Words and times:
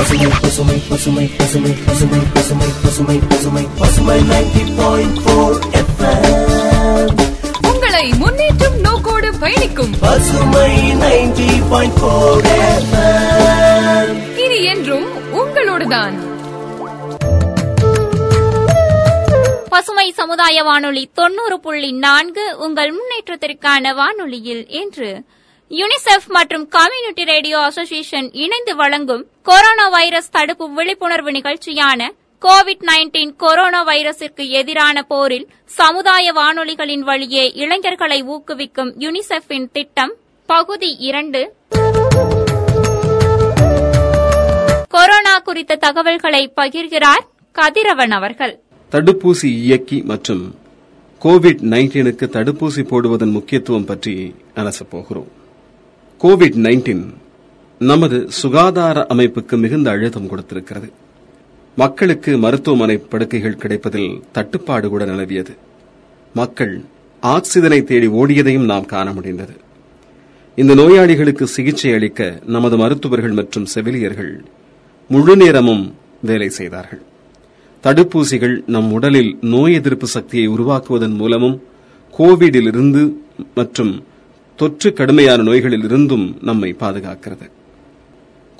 பசுமை 0.00 0.26
பசுமை 0.42 0.76
பசுமை 0.88 1.30
பசுமை 1.36 1.72
பசுமை 1.86 2.18
பசுமை 2.34 2.68
பசுமை 2.84 3.18
பசுமை 3.28 3.66
பசுமை 3.78 4.20
நைன்டி 4.20 4.62
பாயிண்ட் 4.76 5.18
போர் 5.24 5.58
உங்களை 7.72 8.12
முன்னேற்றும் 8.20 8.80
நோக்கோடு 8.80 9.38
பயணிக்கும். 9.38 9.94
பசுமை 10.00 10.92
நைன்டி 10.92 11.68
பாயிண்ட் 11.70 12.00
போர் 12.00 12.48
இனி 14.36 14.64
என்றும் 14.64 15.06
உங்களோடுதான். 15.32 16.16
பசுமை 19.68 20.12
சமுதாய 20.12 20.62
வானொலி 20.62 21.10
தொண்ணூறு 21.14 21.60
புள்ளி 21.60 21.92
நான்கு 21.92 22.56
உங்கள் 22.58 22.92
முன்னேற்றத்திற்கான 22.92 23.94
வானொலியில் 23.94 24.66
இன்று 24.68 25.24
யுனிசெஃப் 25.70 26.26
மற்றும் 26.26 26.68
கம்யூனிட்டி 26.68 27.24
ரேடியோ 27.24 27.58
அசோசியேஷன் 27.58 28.32
இணைந்து 28.32 28.76
வழங்கும் 28.76 29.26
கொரோனா 29.42 29.88
வைரஸ் 29.88 30.30
தடுப்பு 30.30 30.72
விழிப்புணர்வு 30.72 31.30
நிகழ்ச்சியான 31.30 32.10
கோவிட் 32.42 32.80
நைன்டீன் 32.80 33.36
கொரோனா 33.36 33.86
வைரஸிற்கு 33.86 34.48
எதிரான 34.48 35.02
போரில் 35.02 35.48
சமுதாய 35.64 36.32
வானொலிகளின் 36.32 36.98
வழியே 36.98 37.52
இளைஞர்களை 37.54 38.22
ஊக்குவிக்கும் 38.22 38.92
யுனிசெஃபின் 38.98 39.70
திட்டம் 39.72 40.14
பகுதி 40.46 40.96
இரண்டு. 40.98 41.54
கொரோனா 44.88 45.38
குறித்த 45.38 45.76
தகவல்களை 45.76 46.52
பகிர்கிறார் 46.56 47.26
கதிரவன் 47.52 48.10
அவர்கள். 48.10 48.60
தடுப்பூசி 48.92 49.44
இயக்கி 49.44 50.02
மற்றும் 50.02 50.54
கோவிட் 51.24 51.62
நைன்டீனுக்கு 51.62 52.26
தடுப்பூசி 52.32 52.88
போடுவதன் 52.88 53.30
முக்கியத்துவம் 53.30 53.84
பற்றி 53.84 54.34
அலசப் 54.56 54.90
போகிறோம். 54.90 55.38
கோவிட் 56.22 56.56
நைன்டீன் 56.64 57.04
நமது 57.78 58.26
சுகாதார 58.30 59.06
அமைப்புக்கு 59.08 59.58
மிகுந்த 59.58 59.90
அழுத்தம் 59.90 60.28
கொடுத்திருக்கிறது. 60.30 60.90
மக்களுக்கு 61.76 62.38
மருத்துவமனை 62.38 62.96
படுக்கைகள் 62.98 63.56
கிடைப்பதில் 63.56 64.20
தட்டுப்பாடு 64.32 64.88
கூட 64.88 65.04
நிலவியது. 65.04 65.56
மக்கள் 66.34 66.84
ஆக்சிஜனை 67.22 67.82
தேடி 67.82 68.06
ஓடியதையும் 68.06 68.64
நாம் 68.64 68.86
காண 68.86 69.12
முடிந்தது. 69.12 69.52
இந்த 70.56 70.74
நோயாளிகளுக்கு 70.74 71.46
சிகிச்சை 71.46 71.92
அளிக்க 71.92 72.40
நமது 72.46 72.76
மருத்துவர்கள் 72.76 73.32
மற்றும் 73.32 73.66
செவிலியர்கள் 73.66 74.44
முழு 75.08 75.36
நேரமும் 75.36 75.94
வேலை 76.20 76.48
செய்தார்கள். 76.48 77.02
தடுப்பூசிகள் 77.82 78.62
நம் 78.66 78.92
உடலில் 78.92 79.38
நோய் 79.40 79.72
எதிர்ப்பு 79.72 80.06
சக்தியை 80.06 80.48
உருவாக்குவதன் 80.48 81.14
மூலமும் 81.14 81.62
கோவிடிலிருந்து 82.18 83.14
மற்றும் 83.54 84.04
தொற்று 84.60 84.92
கடுமையான 84.92 85.42
நோய்களில் 85.42 85.82
இருந்தும் 85.82 86.36
நம்மை 86.42 86.76
பாதுகாக்கிறது. 86.80 87.46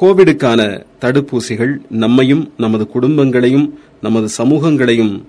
கோவிடுக்கான 0.01 0.85
தடுப்பூசிகள் 1.01 1.75
நம்மையும் 1.91 2.53
நமது 2.57 2.89
குடும்பங்களையும் 2.95 3.67
நமது 4.01 4.29
சமூகங்களையும் 4.29 5.23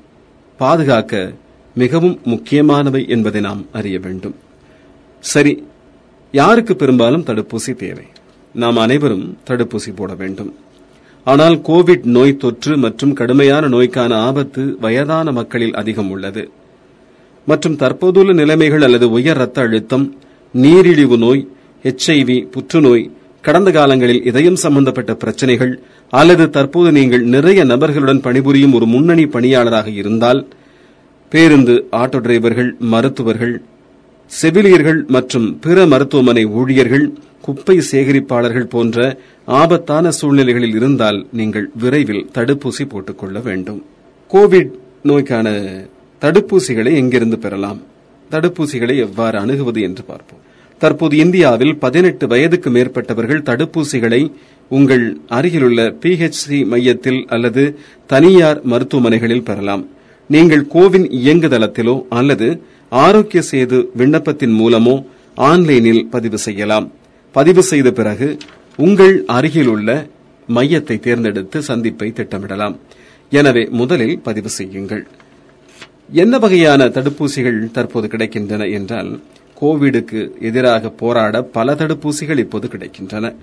பாதுகாக்க 0.58 1.34
மிகவும் 1.76 2.20
முக்கியமானவை 2.24 3.06
என்பதை 3.08 3.42
நாம் 3.42 3.66
அறிய 3.72 4.00
வேண்டும். 4.00 4.36
சரி 5.20 5.64
யாருக்கு 6.32 6.76
பெரும்பாலும் 6.76 7.24
தடுப்பூசி 7.24 7.76
தேவை? 7.76 8.06
நாம் 8.54 8.78
அனைவரும் 8.78 9.38
தடுப்பூசி 9.48 9.96
போட 9.96 10.14
வேண்டும். 10.16 10.56
ஆனால் 11.24 11.56
கோவிட் 11.58 12.04
நோய் 12.04 12.38
தொற்று 12.38 12.78
மற்றும் 12.78 13.14
கடுமையான 13.14 13.68
நோய்க்கான 13.68 14.16
ஆபத்து 14.16 14.78
வயதான 14.80 15.32
மக்களில் 15.32 15.74
அதிகம் 15.74 16.10
உள்ளது. 16.10 16.52
மற்றும் 17.46 17.76
தற்போதுள்ள 17.76 18.34
நிலைமைகள் 18.34 18.82
அல்லது 18.82 19.10
உயர் 19.10 19.38
ரத்த 19.38 19.62
அழுத்தம் 19.62 20.16
நீரிழிவு 20.54 21.18
நோய் 21.18 21.48
எச்ஐவி 21.84 22.50
புற்றுநோய் 22.50 23.12
கடந்த 23.42 23.72
காலங்களில் 23.72 24.24
இதயம் 24.24 24.56
சம்பந்தப்பட்ட 24.56 25.14
பிரச்சனைகள் 25.16 25.82
அல்லது 26.10 26.50
தற்போது 26.50 26.92
நீங்கள் 26.92 27.24
நிறைய 27.24 27.64
நபர்களுடன் 27.64 28.22
பணிபுரியும் 28.22 28.74
ஒரு 28.74 28.86
முன்னணி 28.86 29.26
பணியாளராக 29.26 29.90
இருந்தால் 29.90 30.48
பேருந்து 31.30 31.88
ஆட்டோ 31.92 32.20
டிரைவர்கள் 32.20 32.78
மருத்துவர்கள் 32.78 33.62
செவிலியர்கள் 34.26 35.06
மற்றும் 35.08 35.60
பிற 35.60 35.86
மருத்துவமனை 35.86 36.44
ஊழியர்கள் 36.46 37.14
குப்பை 37.42 37.82
சேகரிப்பாளர்கள் 37.92 38.70
போன்ற 38.70 39.18
ஆபத்தான 39.46 40.12
சூழ்நிலைகளில் 40.12 40.76
இருந்தால் 40.76 41.28
நீங்கள் 41.32 41.72
விரைவில் 41.76 42.30
தடுப்பூசி 42.34 42.86
போட்டுக்கொள்ள 42.90 43.40
வேண்டும். 43.40 43.86
கோவிட் 44.34 44.72
நோய்க்கான 45.04 45.48
தடுப்பூசிகளை 46.22 46.94
எங்கிருந்து 46.94 47.40
பெறலாம்? 47.40 47.82
தடுப்பூசிகளை 48.34 48.96
எவ்வாறு 49.06 49.38
அணுகுவது 49.44 49.82
என்று 49.88 50.04
பார்ப்போம். 50.10 50.42
தற்போது 50.82 51.16
இந்தியாவில் 51.24 51.74
பதினெட்டு 51.84 52.26
வயதுக்கு 52.28 52.70
மேற்பட்டவர்கள் 52.76 53.46
தடுப்பூசிகளை 53.50 54.22
உங்கள் 54.72 55.06
அருகிலுள்ள 55.38 55.80
பிஹெச்சி 56.04 56.60
மையத்தில் 56.72 57.20
அல்லது 57.36 57.64
தனியார் 58.14 58.62
மருத்துவமனைகளில் 58.72 59.48
பெறலாம். 59.50 59.84
நீங்கள் 60.30 60.64
கோவின் 60.76 61.08
இயங்குதளத்திலோ 61.20 61.96
அல்லது 62.20 62.48
ஆரோக்கிய 63.04 63.42
சேது 63.52 63.80
விண்ணப்பத்தின் 64.00 64.56
மூலமோ 64.62 64.96
ஆன்லைனில் 65.50 66.04
பதிவு 66.14 66.38
செய்யலாம். 66.48 66.88
பதிவு 67.36 67.62
செய்த 67.72 67.90
பிறகு 68.00 68.30
உங்கள் 68.86 69.16
அருகிலுள்ள 69.38 69.90
மையத்தை 70.48 70.98
தேர்ந்தெடுத்து 71.00 71.58
சந்திப்பை 71.70 72.08
திட்டமிடலாம். 72.18 72.76
எனவே 73.32 73.64
முதலில் 73.80 74.16
பதிவு 74.28 74.50
செய்யுங்கள். 74.60 75.04
என்ன 76.12 76.38
வகையான 76.38 76.86
தடுப்பூசிகள் 76.86 77.72
தற்போது 77.72 78.08
கிடைக்கின்றன 78.08 78.72
என்றால் 78.72 79.20
கோவிடுக்கு 79.62 80.42
எதிராக 80.42 80.90
போராட 80.90 81.42
பல 81.42 81.74
தடுப்பூசிகள் 81.74 82.38
இப்போது 82.38 82.68
கிடைக்கின்றன. 82.68 83.36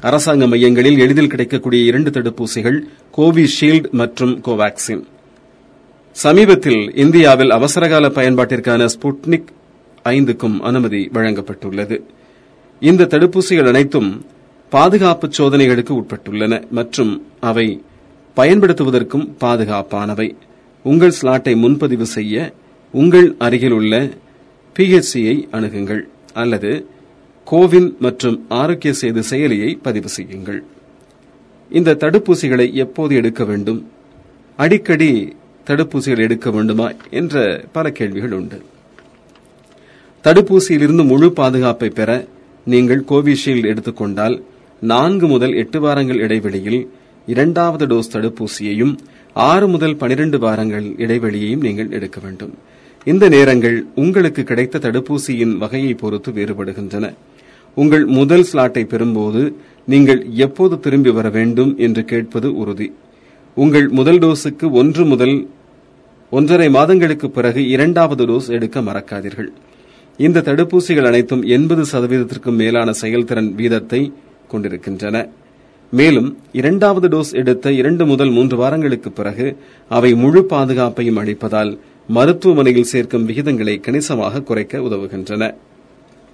அரசாங்க 0.00 0.46
மையங்களில் 0.46 0.98
எளிதில் 0.98 1.28
கிடைக்கக்கூடிய 1.28 1.84
இரண்டு 1.84 2.10
தடுப்பூசிகள் 2.10 2.78
கோவிஷீல்டு 3.16 3.90
மற்றும் 3.90 4.42
கோவாக்சின். 4.42 5.02
சமீபத்தில் 6.10 6.96
இந்தியாவில் 6.96 7.50
அவசரகால 7.50 8.08
பயன்பாட்டிற்கான 8.08 8.88
ஸ்புட்னிக் 8.94 9.48
ஐந்துக்கும் 10.04 10.58
அனுமதி 10.60 11.10
வழங்கப்பட்டுள்ளது. 11.12 12.02
இந்த 12.80 13.04
தடுப்பூசிகள் 13.04 13.68
அனைத்தும் 13.68 14.26
பாதுகாப்பு 14.70 15.30
சோதனைகளுக்கு 15.38 16.02
உட்பட்டுள்ளன 16.02 16.70
மற்றும் 16.70 17.26
அவை 17.40 17.82
பயன்படுத்துவதற்கும் 18.36 19.28
பாதுகாப்பானவை. 19.40 20.34
உங்கள் 20.90 21.16
ஸ்லாட்டை 21.18 21.52
முன்பதிவு 21.62 22.06
செய்ய 22.16 22.34
உங்கள் 22.94 23.28
அருகில் 23.46 23.74
உள்ள 23.78 23.94
பிஹெச்சியை 24.76 25.34
அணுகுங்கள் 25.56 26.02
அல்லது 26.42 26.70
கோவின் 27.46 27.88
மற்றும் 28.04 28.36
ஆரோக்கிய 28.60 28.92
சேது 29.00 29.22
செயலியை 29.30 29.70
பதிவு 29.86 30.08
செய்யுங்கள். 30.08 30.60
இந்த 31.70 31.96
தடுப்பூசிகளை 32.02 32.66
எப்போது 32.84 33.12
எடுக்க 33.20 33.42
வேண்டும்? 33.44 33.80
அடிக்கடி 34.58 35.10
தடுப்பூசிகள் 35.68 36.24
எடுக்க 36.26 36.50
வேண்டுமா 36.50 36.86
என்ற 37.20 37.36
பல 37.72 37.90
கேள்விகள் 37.98 38.36
உண்டு. 38.38 38.58
தடுப்பூசியிலிருந்து 40.24 41.04
முழு 41.12 41.28
பாதுகாப்பை 41.32 41.90
பெற 41.98 42.10
நீங்கள் 42.72 43.04
கோவிஷீல்டு 43.10 43.68
எடுத்துக்கொண்டால் 43.72 44.36
நான்கு 44.92 45.26
முதல் 45.26 45.54
எட்டு 45.62 45.78
வாரங்கள் 45.80 46.22
இடைவெளியில் 46.26 46.80
இரண்டாவது 47.26 47.84
டோஸ் 47.86 48.12
தடுப்பூசியையும் 48.12 48.94
ஆறு 49.46 49.68
முதல் 49.68 49.96
பனிரெண்டு 49.96 50.38
வாரங்கள் 50.38 50.86
இடைவெளியையும் 51.04 51.64
நீங்கள் 51.66 51.90
எடுக்க 51.90 52.20
வேண்டும். 52.22 52.54
இந்த 53.04 53.28
நேரங்கள் 53.28 53.76
உங்களுக்கு 53.94 54.42
கிடைத்த 54.42 54.78
தடுப்பூசியின் 54.78 55.52
வகையை 55.56 55.94
பொறுத்து 55.94 56.30
வேறுபடுகின்றன. 56.32 57.12
உங்கள் 57.74 58.04
முதல் 58.04 58.44
ஸ்லாட்டை 58.52 58.84
பெறும்போது 58.84 59.42
நீங்கள் 59.86 60.26
எப்போது 60.46 60.80
திரும்பி 60.80 61.10
வர 61.10 61.28
வேண்டும் 61.28 61.78
என்று 61.78 62.04
கேட்பது 62.04 62.56
உறுதி. 62.56 62.92
உங்கள் 63.54 63.88
முதல் 63.88 64.18
டோஸுக்கு 64.18 64.68
ஒன்று 64.70 65.04
முதல் 65.04 65.36
ஒன்றரை 66.30 66.70
மாதங்களுக்கு 66.70 67.30
பிறகு 67.30 67.68
இரண்டாவது 67.68 68.26
டோஸ் 68.26 68.48
எடுக்க 68.48 68.80
மறக்காதீர்கள். 68.80 69.50
இந்த 70.16 70.44
தடுப்பூசிகள் 70.48 71.10
அனைத்தும் 71.10 71.42
எண்பது 71.42 71.84
சதவீதத்திற்கும் 71.92 72.60
மேலான 72.62 72.90
செயல்திறன் 72.92 73.54
வீதத்தை 73.56 74.12
கொண்டிருக்கின்றன. 74.48 75.28
மேலும் 75.92 76.38
இரண்டாவது 76.52 77.08
டோஸ் 77.08 77.32
எடுத்த 77.32 77.72
இரண்டு 77.72 78.06
முதல் 78.06 78.30
மூன்று 78.30 78.56
வாரங்களுக்கு 78.56 79.10
பிறகு 79.12 79.46
அவை 79.88 80.14
முழு 80.14 80.40
பாதுகாப்பையும் 80.50 81.20
அளிப்பதால் 81.22 81.78
மருத்துவமனையில் 82.08 82.90
சேர்க்கும் 82.92 83.28
விகிதங்களை 83.28 83.80
கணிசமாக 83.80 84.42
குறைக்க 84.42 84.78
உதவுகின்றன. 84.78 85.54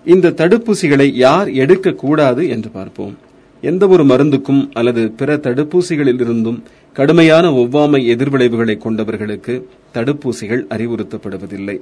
இந்த 0.05 0.31
தடுப்பூசிகளை 0.31 1.13
யார் 1.15 1.49
எடுக்கக்கூடாது 1.51 2.49
என்று 2.49 2.71
பார்ப்போம். 2.71 3.15
எந்த 3.63 3.87
ஒரு 3.89 4.05
மருந்துக்கும் 4.05 4.63
அல்லது 4.73 5.11
பிற 5.11 5.37
தடுப்பூசிகளில் 5.37 6.21
இருந்தும் 6.21 6.59
கடுமையான 6.93 7.51
ஒவ்வாமை 7.51 8.01
எதிர்விளைவுகளை 8.15 8.77
கொண்டவர்களுக்கு 8.79 9.55
தடுப்பூசிகள் 9.95 10.65
அறிவுறுத்தப்படுவதில்லை. 10.75 11.81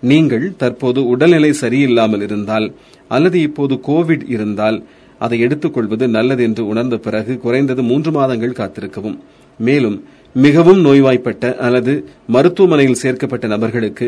நீங்கள் 0.00 0.56
தற்போது 0.56 1.00
உடல்நிலை 1.06 1.50
சரியில்லாமல் 1.60 2.22
இருந்தால் 2.22 2.66
அல்லது 3.08 3.40
இப்போது 3.40 3.74
கோவிட் 3.86 4.24
இருந்தால் 4.28 4.78
அதை 5.26 5.38
எடுத்துக்கொள்வது 5.46 6.04
நல்லது 6.16 6.42
என்று 6.48 6.64
உணர்ந்த 6.72 6.96
பிறகு 7.06 7.32
குறைந்தது 7.44 7.82
மூன்று 7.90 8.10
மாதங்கள் 8.18 8.58
காத்திருக்கவும். 8.60 9.18
மேலும் 9.60 9.96
மிகவும் 10.34 10.80
நோய்வாய்ப்பட்ட 10.84 11.54
அல்லது 11.66 11.94
மருத்துவமனையில் 12.34 13.00
சேர்க்கப்பட்ட 13.02 13.46
நபர்களுக்கு 13.54 14.06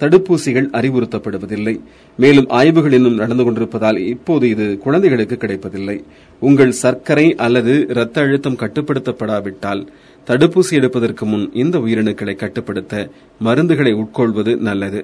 தடுப்பூசிகள் 0.00 0.66
அறிவுறுத்தப்படுவதில்லை. 0.78 1.74
மேலும் 2.22 2.48
ஆய்வுகள் 2.58 2.96
இன்னும் 2.98 3.20
நடந்து 3.22 3.44
கொண்டிருப்பதால் 3.44 3.98
இப்போது 4.12 4.44
இது 4.54 4.66
குழந்தைகளுக்கு 4.84 5.36
கிடைப்பதில்லை. 5.36 5.96
உங்கள் 6.40 6.72
சர்க்கரை 6.82 7.26
அல்லது 7.46 7.74
இரத்த 7.92 8.24
அழுத்தம் 8.24 8.60
கட்டுப்படுத்தப்படாவிட்டால் 8.62 9.82
தடுப்பூசி 10.26 10.74
எடுப்பதற்கு 10.80 11.24
முன் 11.26 11.46
இந்த 11.62 11.78
உயிரணுக்களை 11.86 12.34
கட்டுப்படுத்த 12.34 12.94
மருந்துகளை 13.44 13.92
உட்கொள்வது 14.02 14.54
நல்லது. 14.68 15.02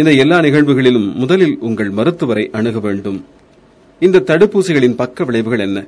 இந்த 0.00 0.12
எல்லா 0.22 0.38
நிகழ்வுகளிலும் 0.46 1.08
முதலில் 1.14 1.56
உங்கள் 1.68 1.90
மருத்துவரை 1.98 2.44
அணுக 2.52 2.78
வேண்டும். 2.86 3.18
இந்த 4.00 4.22
தடுப்பூசிகளின் 4.26 4.96
பக்க 4.96 5.24
விளைவுகள் 5.24 5.58
என்ன? 5.58 5.86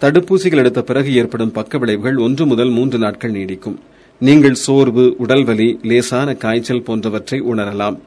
தடுப்பூசிகள் 0.00 0.56
எடுத்த 0.56 0.82
பிறகு 0.82 1.14
ஏற்படும் 1.14 1.50
பக்க 1.50 1.78
விளைவுகள் 1.78 2.16
ஒன்று 2.16 2.46
முதல் 2.46 2.68
மூன்று 2.68 2.98
நாட்கள் 2.98 3.32
நீடிக்கும். 3.32 3.78
நீங்கள் 4.18 4.54
சோர்வு 4.54 5.16
உடல்வலி 5.26 5.82
லேசான 5.82 6.34
காய்ச்சல் 6.34 6.82
போன்றவற்றை 6.82 7.40
உணரலாம். 7.40 7.98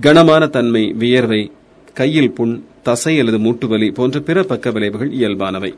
கனமான 0.00 0.46
தன்மை 0.46 0.94
வியர்வை 0.98 1.50
கையில் 1.94 2.32
புண் 2.32 2.62
தசை 2.82 3.18
அல்லது 3.18 3.38
மூட்டுவலி 3.38 3.94
போன்ற 3.94 4.20
பிற 4.20 4.42
பக்க 4.42 4.70
விளைவுகள் 4.70 5.10
இயல்பானவை. 5.10 5.74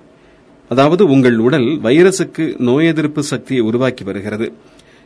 அதாவது 0.69 1.05
உங்கள் 1.07 1.39
உடல் 1.39 1.69
வைரசுக்கு 1.83 2.61
நோய் 2.61 2.87
எதிர்ப்பு 2.87 3.23
சக்தியை 3.23 3.65
உருவாக்கி 3.65 4.05
வருகிறது. 4.05 4.53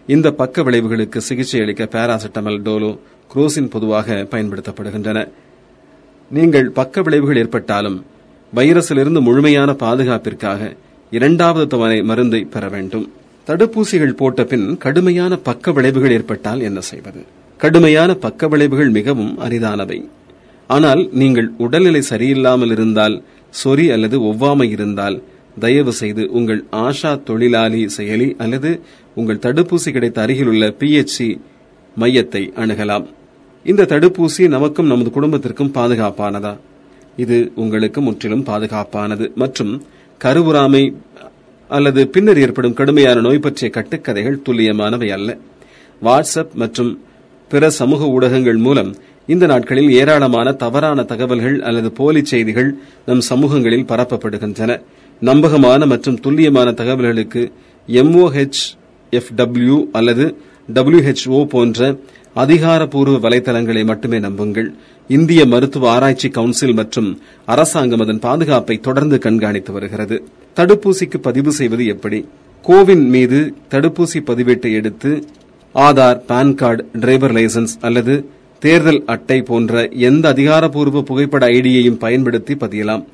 இந்த 0.07 0.31
பக்க 0.31 0.63
விளைவுகளுக்கு 0.63 1.17
சிகிச்சை 1.17 1.61
அளிக்க 1.61 1.85
பாராசிட்டமல் 1.85 2.63
டோலோ 2.63 2.99
குரோசின் 3.35 3.71
பொதுவாக 3.71 4.27
பயன்படுத்தப்படுகின்றன. 4.31 5.29
நீங்கள் 6.31 6.71
பக்க 6.71 7.03
விளைவுகள் 7.03 7.37
ஏற்பட்டாலும் 7.37 8.05
வைரஸிலிருந்து 8.53 9.21
முழுமையான 9.21 9.71
பாதுகாப்பிற்காக 9.73 10.61
இரண்டாவது 11.11 11.67
தவணை 11.67 12.03
மருந்தை 12.03 12.41
பெற 12.45 12.69
வேண்டும். 12.69 13.07
தடுப்பூசிகள் 13.47 14.19
போட்ட 14.21 14.45
பின் 14.45 14.67
கடுமையான 14.79 15.37
பக்க 15.37 15.73
விளைவுகள் 15.73 16.11
ஏற்பட்டால் 16.11 16.61
என்ன 16.61 16.81
செய்வது? 16.81 17.21
கடுமையான 17.57 18.15
பக்க 18.15 18.49
விளைவுகள் 18.49 18.91
மிகவும் 18.91 19.33
அரிதானவை. 19.39 19.99
ஆனால் 20.67 21.09
நீங்கள் 21.13 21.51
உடல்நிலை 21.59 22.03
சரியில்லாமல் 22.11 22.71
இருந்தால் 22.71 23.23
சொறி 23.65 23.87
அல்லது 23.91 24.17
ஒவ்வாமை 24.21 24.69
இருந்தால் 24.71 25.23
தயவு 25.59 25.93
செய்து 25.93 26.33
உங்கள் 26.33 26.65
ஆஷா 26.73 27.23
தொழிலாளி 27.23 27.89
செயலி 27.97 28.37
அல்லது 28.37 28.81
உங்கள் 29.15 29.45
தடுப்பூசி 29.47 29.93
கிடைத்த 29.93 30.21
அருகிலுள்ள 30.23 30.75
பிஎச்சி 30.81 31.29
மையத்தை 31.97 32.43
அணுகலாம். 32.57 33.07
இந்த 33.65 33.83
தடுப்பூசி 33.83 34.49
நமக்கும் 34.49 34.87
நமது 34.87 35.11
குடும்பத்திற்கும் 35.11 35.73
பாதுகாப்பானதா? 35.75 36.53
இது 37.17 37.53
உங்களுக்கு 37.55 38.01
முற்றிலும் 38.01 38.45
பாதுகாப்பானது. 38.45 39.35
மற்றும் 39.35 39.73
கருவுறாமை 40.21 40.83
அல்லது 41.71 42.09
பின்னர் 42.09 42.39
ஏற்படும் 42.39 42.75
கடுமையான 42.75 43.21
நோய் 43.21 43.39
பற்றிய 43.39 43.71
கட்டுக்கதைகள் 43.77 44.43
துல்லியமானவை 44.47 45.09
அல்ல. 45.11 45.31
வாட்ஸ்அப் 46.03 46.53
மற்றும் 46.55 46.91
பிற 47.51 47.71
சமூக 47.71 48.07
ஊடகங்கள் 48.07 48.57
மூலம் 48.57 48.91
இந்த 49.27 49.47
நாட்களில் 49.47 49.91
ஏராளமான 49.91 50.53
தவறான 50.53 51.03
தகவல்கள் 51.03 51.61
அல்லது 51.61 51.93
போலி 51.93 52.25
செய்திகள் 52.25 52.71
நம் 53.07 53.21
சமூகங்களில் 53.21 53.89
பரப்பப்படுகின்றன. 53.91 54.71
நம்பகமான 55.23 55.87
மற்றும் 55.87 56.21
துல்லியமான 56.21 56.69
தகவல்களுக்கு 56.73 57.43
எம்ஓஹெச் 57.89 58.63
எஃப்டபிள்யூ 59.13 59.77
அல்லது 59.93 60.25
டபிள்யூஹெச்ஓ 60.75 61.45
போன்ற 61.45 61.83
அதிகாரப்பூர்வ 62.35 63.29
வலைதளங்களை 63.29 63.85
மட்டுமே 63.85 64.19
நம்புங்கள். 64.19 64.75
இந்திய 65.09 65.47
மருத்துவ 65.47 65.91
ஆராய்ச்சி 65.91 66.29
கவுன்சில் 66.29 66.73
மற்றும் 66.73 67.21
அரசாங்கம் 67.47 68.01
அதன் 68.01 68.19
பாதுகாப்பை 68.19 68.79
தொடர்ந்து 68.79 69.19
கண்காணித்து 69.19 69.73
வருகிறது. 69.73 70.25
தடுப்பூசிக்கு 70.57 71.19
பதிவு 71.23 71.53
செய்வது 71.53 71.87
எப்படி? 71.87 72.25
கோவின் 72.63 73.09
மீது 73.09 73.55
தடுப்பூசி 73.71 74.21
பதிவேட்டை 74.27 74.73
எடுத்து 74.73 75.25
Aadhaar 75.75 76.21
PAN 76.27 76.55
card 76.55 76.87
driver 76.93 77.33
licence 77.33 77.75
அல்லது 77.81 78.29
தேர்தல் 78.59 79.03
அட்டை 79.07 79.43
போன்ற 79.43 79.89
எந்த 79.89 80.29
அதிகாரப்பூர்வ 80.29 81.03
புகைப்பட 81.03 81.47
ஐடியையும் 81.47 81.99
பயன்படுத்தி 81.99 82.55
பதியலாம். 82.55 83.05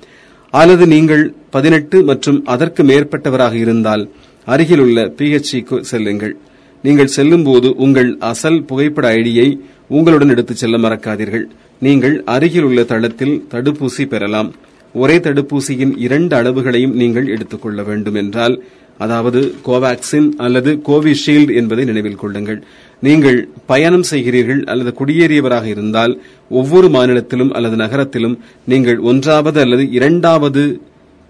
அல்லது 0.50 0.86
நீங்கள் 0.86 1.34
பதினெட்டு 1.50 2.02
மற்றும் 2.02 2.44
அதற்கு 2.44 2.82
மேற்பட்டவராக 2.82 3.52
இருந்தால் 3.52 4.10
அருகிலுள்ள 4.46 5.06
பிஹெச்சிக்கு 5.06 5.80
செல்லுங்கள். 5.80 6.36
நீங்கள் 6.84 7.06
செல்லும்போது 7.06 7.68
உங்கள் 7.76 8.16
அசல் 8.20 8.62
புகைப்பட 8.62 9.14
ஐடியை 9.14 9.58
உங்களுடன் 9.88 10.28
எடுத்துச் 10.28 10.56
செல்ல 10.56 10.76
மறக்காதீர்கள். 10.78 11.44
நீங்கள் 11.80 12.22
அருகில் 12.24 12.62
உள்ள 12.62 12.82
தளத்தில் 12.82 13.44
தடுப்பூசி 13.50 14.06
பெறலாம். 14.08 14.54
ஒரே 14.94 15.16
தடுப்பூசியின் 15.18 15.92
இரண்டு 15.96 16.36
அளவுகளையும் 16.36 16.94
நீங்கள் 16.94 17.28
எடுத்துக்கொள்ள 17.28 17.82
வேண்டும் 17.82 18.14
என்றால் 18.14 18.62
அதாவது 18.98 19.54
கோவாக்சின் 19.66 20.28
அல்லது 20.36 20.80
கோவிஷீல்டு 20.86 21.54
என்பதை 21.54 21.84
நினைவில் 21.84 22.14
கொள்ளுங்கள். 22.14 22.62
நீங்கள் 23.00 23.48
பயணம் 23.66 24.04
செய்கிறீர்கள் 24.10 24.64
அல்லது 24.64 24.92
குடியேறியவராக 24.98 25.64
இருந்தால் 25.64 26.22
ஒவ்வொரு 26.50 26.88
மாநிலத்திலும் 26.88 27.52
அல்லது 27.52 27.76
நகரத்திலும் 27.76 28.38
நீங்கள் 28.64 28.98
ஒன்றாவது 28.98 29.60
அல்லது 29.60 29.90
இரண்டாவது 29.90 30.80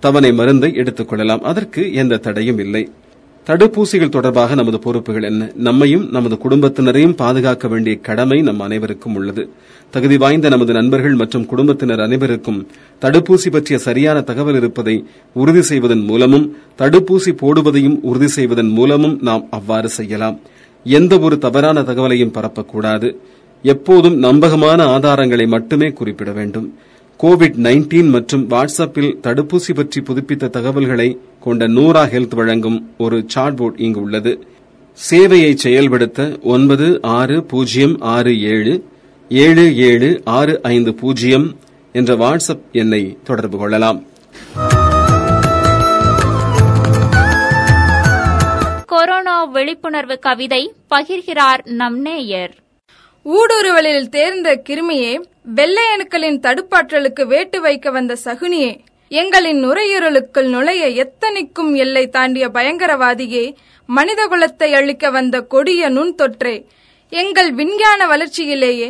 தவணை 0.01 0.33
மருந்தை 0.33 0.75
எடுத்துக் 0.75 1.09
கொள்ளலாம். 1.09 1.43
அதற்கு 1.43 1.95
எந்த 1.95 2.17
தடையும் 2.17 2.59
இல்லை. 2.59 2.91
தடுப்பூசிகள் 3.47 4.09
தொடர்பாக 4.09 4.55
நமது 4.55 4.79
பொறுப்புகள் 4.79 5.23
என்ன? 5.23 5.51
நம்மையும் 5.55 6.09
நமது 6.11 6.39
குடும்பத்தினரையும் 6.45 7.17
பாதுகாக்க 7.17 7.69
வேண்டிய 7.69 7.97
கடமை 7.97 8.43
நம் 8.43 8.61
அனைவருக்கும் 8.61 9.15
உள்ளது. 9.15 9.49
தகுதி 9.91 10.17
வாய்ந்த 10.17 10.49
நமது 10.49 10.73
நண்பர்கள் 10.73 11.15
மற்றும் 11.15 11.47
குடும்பத்தினர் 11.47 12.01
அனைவருக்கும் 12.01 12.67
தடுப்பூசி 13.01 13.51
பற்றிய 13.51 13.79
சரியான 13.79 14.21
தகவல் 14.21 14.55
இருப்பதை 14.55 15.05
உறுதி 15.35 15.63
செய்வதன் 15.63 16.01
மூலமும் 16.01 16.57
தடுப்பூசி 16.79 17.33
போடுவதையும் 17.43 17.99
உறுதி 18.03 18.27
செய்வதன் 18.27 18.69
மூலமும் 18.69 19.19
நாம் 19.23 19.47
அவ்வாறு 19.51 19.89
செய்யலாம். 19.89 20.41
எந்த 20.85 21.19
ஒரு 21.19 21.39
தவறான 21.39 21.81
தகவலையும் 21.81 22.33
பரப்பக்கூடாது. 22.33 23.17
எப்போதும் 23.63 24.19
நம்பகமான 24.19 24.99
ஆதாரங்களை 24.99 25.47
மட்டுமே 25.47 25.91
குறிப்பிட 25.91 26.33
வேண்டும். 26.33 26.75
கோவிட் 27.23 27.57
நைன்டீன் 27.67 28.11
மற்றும் 28.11 28.51
வாட்ஸ்அப்பில் 28.51 29.15
தடுப்பூசி 29.23 29.75
பற்றி 29.75 30.01
புதுப்பித்த 30.01 30.49
தகவல்களை 30.49 31.19
கொண்ட 31.41 31.67
நூரா 31.67 32.05
ஹெல்த் 32.05 32.35
வழங்கும் 32.35 32.95
ஒரு 32.99 33.27
சார்ட்போர்ட் 33.35 33.81
இங்கு 33.81 34.01
உள்ளது. 34.01 34.47
சேவையை 35.11 35.55
செயல்படுத்த 35.55 36.39
ஒன்பது 36.43 36.99
ஆறு 37.03 37.45
பூஜ்ஜியம் 37.45 38.01
ஆறு 38.01 38.43
ஏழு 38.43 38.85
ஏழு 39.29 39.77
ஏழு 39.77 40.23
ஆறு 40.25 40.63
ஐந்து 40.63 40.95
பூஜ்ஜியம் 40.95 41.59
என்ற 41.93 42.15
வாட்ஸ்அப் 42.15 42.65
எண்ணை 42.73 43.19
தொடர்பு 43.25 43.59
கொள்ளலாம். 43.59 44.03
கொரோனா 48.87 49.45
விழிப்புணர்வு 49.45 50.19
கவிதை 50.19 50.73
பகிர்கிறார் 50.91 51.67
நம் 51.67 52.01
நேயர். 52.01 52.55
ஊடுருவலில் 53.25 54.09
தேர்ந்த 54.09 54.63
கிருமியே 54.69 55.33
வெள்ளை 55.47 55.85
அணுக்களின் 55.95 56.39
தடுப்பாற்றலுக்கு 56.41 57.23
வேட்டு 57.27 57.61
வைக்க 57.61 57.91
வந்த 57.91 58.17
சகுனியே 58.25 58.73
எங்களின் 59.11 59.59
நுரையீரலுக்குள் 59.65 60.49
நுழைய 60.49 60.85
எத்தனைக்கும் 61.05 61.75
எல்லை 61.75 62.09
தாண்டிய 62.09 62.49
பயங்கரவாதியே 62.49 63.55
மனித 63.89 64.27
குலத்தை 64.27 64.73
அழிக்க 64.73 65.11
வந்த 65.11 65.41
கொடிய 65.41 65.89
நுண் 65.89 66.15
தொற்றே 66.15 66.55
எங்கள் 67.13 67.51
விஞ்ஞான 67.53 68.07
வளர்ச்சியிலேயே 68.07 68.89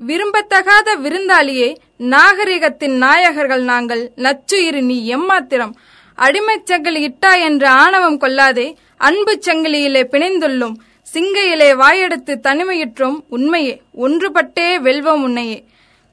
விரும்பத்தகாத 0.00 0.88
விருந்தாளியே 1.02 1.76
நாகரிகத்தின் 1.98 2.96
நாயகர்கள் 2.98 3.62
நாங்கள் 3.62 4.12
நச்சுயிரி 4.16 4.82
நீ 4.82 5.08
எம்மாத்திரம் 5.14 5.74
அடிமைச் 6.18 6.64
சங்கிலி 6.64 7.00
இட்டா 7.08 7.32
என்ற 7.40 7.70
ஆணவம் 7.70 8.18
கொள்ளாதே 8.18 8.68
அன்பு 8.96 9.34
சங்கிலியிலே 9.46 10.02
பிணைந்துள்ளோம் 10.12 10.78
சிங்கையிலே 11.14 11.68
வாயெடுத்து 11.74 12.32
தனிமையுற்றோம் 12.42 13.18
உண்மையே 13.28 13.74
ஒன்றுபட்டே 13.98 14.66
வெல்வோம் 14.82 15.22
உன்னையே. 15.22 15.58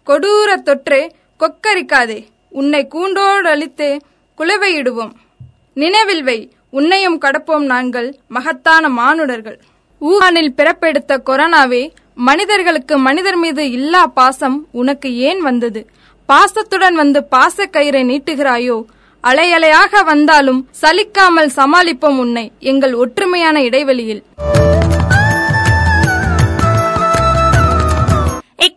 கொடூர 0.08 0.50
தொற்றே 0.68 1.02
கொக்கரிக்காதே. 1.42 2.20
உன்னை 2.60 2.82
கூண்டோடு 2.94 3.50
அழித்தே 3.54 3.90
குலவையிடுவோம் 4.38 5.14
நினைவில் 5.82 6.24
வை 6.28 6.40
உன்னையும் 6.78 7.18
கடப்போம் 7.24 7.66
நாங்கள் 7.74 8.08
மகத்தான 8.36 8.90
மானுடர்கள். 9.00 9.58
ஊகானில் 10.02 10.56
பிறப்பெடுத்த 10.58 11.12
கொரோனாவே 11.30 11.84
மனிதர்களுக்கு 12.28 12.96
மனிதர் 13.08 13.40
மீது 13.44 13.64
இல்லா 13.78 14.04
பாசம் 14.20 14.58
உனக்கு 14.82 15.10
ஏன் 15.30 15.42
வந்தது? 15.48 15.82
பாசத்துடன் 16.30 16.96
வந்து 17.02 17.20
பாசக் 17.34 17.74
கயிறை 17.76 18.04
நீட்டுகிறாயோ? 18.12 18.78
அலையலையாக 19.24 20.04
வந்தாலும் 20.12 20.62
சலிக்காமல் 20.82 21.50
சமாளிப்போம் 21.60 22.20
உன்னை 22.24 22.46
எங்கள் 22.72 22.96
ஒற்றுமையான 23.04 23.58
இடைவெளியில். 23.70 24.24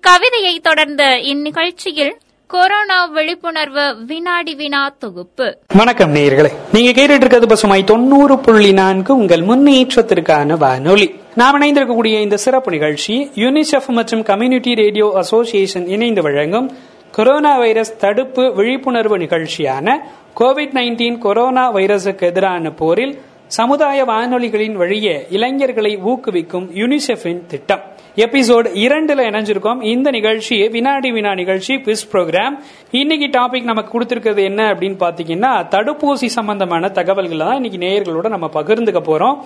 இக்கவிதையை 0.03 0.61
தொடர்ந்த 0.61 1.05
இந்நிகழ்ச்சியில் 1.05 2.13
கொரோனா 2.47 3.05
விழிப்புணர்வு 3.05 4.05
வினாடி 4.05 4.55
வினா 4.55 4.95
தொகுப்பு. 4.99 5.59
வணக்கம் 5.77 6.15
நேயர்களே. 6.15 6.51
நீங்க 6.73 7.01
கேட்டுட்டு 7.01 7.15
இருக்கிறது 7.15 7.47
பசுமாய் 7.47 7.85
தொண்ணூறு 7.85 8.39
புள்ளி 8.39 8.73
நான்கு 8.73 9.17
உங்கள் 9.17 9.41
முன்னேற்றத்திற்கான 9.41 10.59
வானொலி. 10.59 11.15
நாம் 11.35 11.61
இணைந்திருக்கக்கூடிய 11.61 12.21
இந்த 12.21 12.37
சிறப்பு 12.37 12.71
நிகழ்ச்சி 12.71 13.31
யூனிசெஃப் 13.35 13.87
மற்றும் 13.87 14.23
கம்யூனிட்டி 14.23 14.75
ரேடியோ 14.75 15.13
அசோசியேஷன் 15.17 15.87
இணைந்து 15.87 16.23
வழங்கும் 16.23 16.71
கொரோனா 17.11 17.59
வைரஸ் 17.59 17.97
தடுப்பு 17.97 18.55
விழிப்புணர்வு 18.55 19.19
நிகழ்ச்சியான 19.19 19.99
கோவிட் 20.41 20.73
நைன்டீன் 20.75 21.19
கொரோனா 21.19 21.75
வைரசுக்கு 21.75 22.23
எதிரான 22.23 22.71
போரில் 22.71 23.19
சமுதாய 23.47 24.05
வானொலிகளின் 24.05 24.73
வழியே 24.73 25.27
இளைஞர்களை 25.31 25.97
ஊக்குவிக்கும் 25.97 26.69
யூனிசெஃபின் 26.75 27.47
திட்டம். 27.47 27.90
எபிசோட் 28.17 28.67
இரண்டுல 28.85 29.25
இணைஞ்சிருக்கோம். 29.31 29.83
இந்த 29.83 30.11
நிகழ்ச்சி 30.11 30.69
வினாடி 30.69 31.13
வினா 31.13 31.35
நிகழ்ச்சி 31.35 31.75
பிஸ் 31.77 32.07
ப்ரோக்ராம் 32.13 32.59
இன்னைக்கு 32.91 33.27
டாபிக் 33.27 33.63
நமக்கு 33.63 33.91
கொடுத்திருக்கிறது 33.93 34.43
என்ன 34.43 34.75
அப்படின்னு 34.75 34.97
பாத்தீங்கன்னா 35.01 35.53
தடுப்பூசி 35.75 36.27
சம்பந்தமான 36.27 36.89
தகவல்கள் 36.89 37.39
தான் 37.39 37.65
இன்னைக்கு 37.65 37.79
நேயர்களோட 37.87 38.29
நம்ம 38.29 38.51
பகிர்ந்துக்க 38.55 39.03
போறோம். 39.11 39.37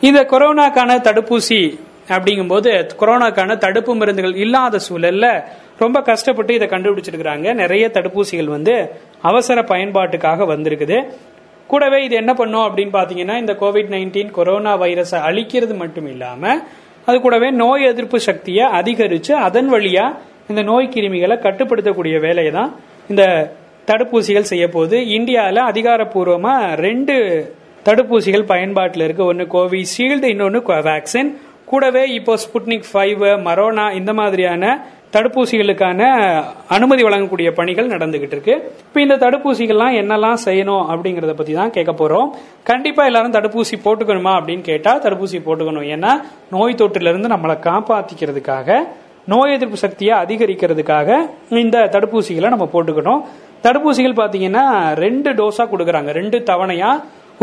இந்த 0.00 0.26
கொரோனாக்கான 0.30 0.98
தடுப்பூசி 1.08 1.78
அப்படிங்கும்போது 2.08 2.90
கொரோனாக்கான 3.00 3.56
தடுப்பு 3.56 3.94
மருந்துகள் 3.94 4.34
இல்லாத 4.34 4.78
சூழல்ல 4.88 5.44
ரொம்ப 5.78 6.00
கஷ்டப்பட்டு 6.00 6.54
இதை 6.54 6.68
கண்டுபிடிச்சிருக்கிறாங்க. 6.68 7.54
நிறைய 7.54 7.90
தடுப்பூசிகள் 7.92 8.44
வந்து 8.44 8.90
அவசர 9.22 9.62
பயன்பாட்டுக்காக 9.62 10.46
வந்திருக்குது. 10.54 11.10
கூடவே 11.66 12.04
இது 12.04 12.16
என்ன 12.16 12.34
பண்ணும் 12.34 12.60
அப்படின்னு 12.60 12.94
பாத்தீங்கன்னா 12.96 13.38
இந்த 13.38 13.52
கோவிட் 13.52 13.92
நைன்டீன் 13.94 14.30
கொரோனா 14.30 14.80
வைரஸை 14.80 15.18
அழிக்கிறது 15.28 15.76
மட்டும் 15.76 16.08
இல்லாம 16.08 16.62
அது 17.06 17.16
கூடவே 17.20 17.48
நோய் 17.62 17.88
எதிர்ப்பு 17.92 18.18
சக்தியை 18.28 18.64
அதிகரித்து 18.80 19.32
அதன் 19.46 19.70
வழியாக 19.74 20.18
இந்த 20.50 20.62
நோய் 20.70 20.92
கிருமிகளை 20.94 21.36
கட்டுப்படுத்தக்கூடிய 21.46 22.16
வேலையை 22.26 22.52
தான் 22.58 22.70
இந்த 23.10 23.24
தடுப்பூசிகள் 23.88 24.50
செய்ய 24.50 24.64
போகுது. 24.68 24.96
இந்தியாவில் 25.16 25.60
அதிகாரப்பூர்வமாக 25.70 26.74
ரெண்டு 26.86 27.14
தடுப்பூசிகள் 27.86 28.50
பயன்பாட்டில் 28.52 29.04
இருக்கு. 29.06 29.24
ஒன்று 29.24 29.44
கோவிஷீல்டு 29.54 30.28
இன்னொன்று 30.34 30.60
கோவேக்சின் 30.70 31.30
கூடவே 31.70 32.04
இப்போ 32.18 32.32
ஸ்புட்னிக் 32.44 32.88
ஃபைவ் 32.92 33.22
மரோனா 33.48 33.86
இந்த 34.00 34.12
மாதிரியான 34.20 34.64
தடுப்பூசிகளுக்கான 35.14 36.00
அனுமதி 36.74 37.02
வழங்கக்கூடிய 37.06 37.48
பணிகள் 37.58 37.90
நடந்துகிட்டு 37.94 38.36
இருக்கு. 38.36 38.54
இப்போ 38.86 38.98
இந்த 39.04 39.16
தடுப்பூசிகள்லாம் 39.24 39.96
என்னெல்லாம் 40.00 40.38
செய்யணும் 40.44 40.84
அப்படிங்கறத 40.92 41.32
பத்தி 41.40 41.54
தான் 41.58 41.74
கேட்க 41.76 41.92
போறோம். 42.00 42.28
கண்டிப்பா 42.70 43.04
எல்லாரும் 43.10 43.36
தடுப்பூசி 43.36 43.76
போட்டுக்கணுமா 43.86 44.32
அப்படின்னு 44.38 44.64
கேட்டா 44.70 44.92
தடுப்பூசி 45.06 45.40
போட்டுக்கணும். 45.46 45.86
ஏன்னா 45.94 46.12
நோய் 46.54 46.80
தொற்றிலிருந்து 46.82 47.10
இருந்து 47.12 47.34
நம்மளை 47.34 47.56
காப்பாத்திக்கிறதுக்காக 47.68 48.78
நோய் 49.32 49.54
எதிர்ப்பு 49.56 49.78
சக்தியை 49.82 50.14
அதிகரிக்கிறதுக்காக 50.24 51.18
இந்த 51.64 51.78
தடுப்பூசிகளை 51.94 52.48
நம்ம 52.54 52.68
போட்டுக்கணும். 52.72 53.20
தடுப்பூசிகள் 53.66 54.20
பாத்தீங்கன்னா 54.20 54.64
ரெண்டு 55.04 55.30
டோஸா 55.40 55.64
கொடுக்கறாங்க. 55.72 56.12
ரெண்டு 56.20 56.38
தவணையா 56.48 56.90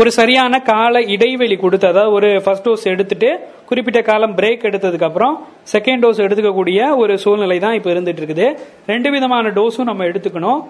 ஒரு 0.00 0.10
சரியான 0.18 0.54
கால 0.68 1.00
இடைவெளி 1.14 1.56
கொடுத்து 1.62 1.86
அதாவது 1.90 2.12
ஒரு 2.16 2.28
ஃபர்ஸ்ட் 2.44 2.66
டோஸ் 2.66 2.84
எடுத்துட்டு 2.92 3.30
குறிப்பிட்ட 3.70 4.00
காலம் 4.08 4.36
பிரேக் 4.38 4.62
எடுத்ததுக்கு 4.68 5.06
அப்புறம் 5.08 5.34
செகண்ட் 5.72 6.02
டோஸ் 6.04 6.22
எடுத்துக்கக்கூடிய 6.26 6.86
ஒரு 7.02 7.14
சூழ்நிலை 7.24 7.58
தான் 7.64 7.74
இப்போ 7.78 7.90
இருந்துட்டு 7.94 8.22
இருக்குது. 8.22 8.46
ரெண்டு 8.92 9.08
விதமான 9.14 9.50
டோஸும் 9.58 9.88
நம்ம 9.90 10.06
எடுத்துக்கணும். 10.10 10.60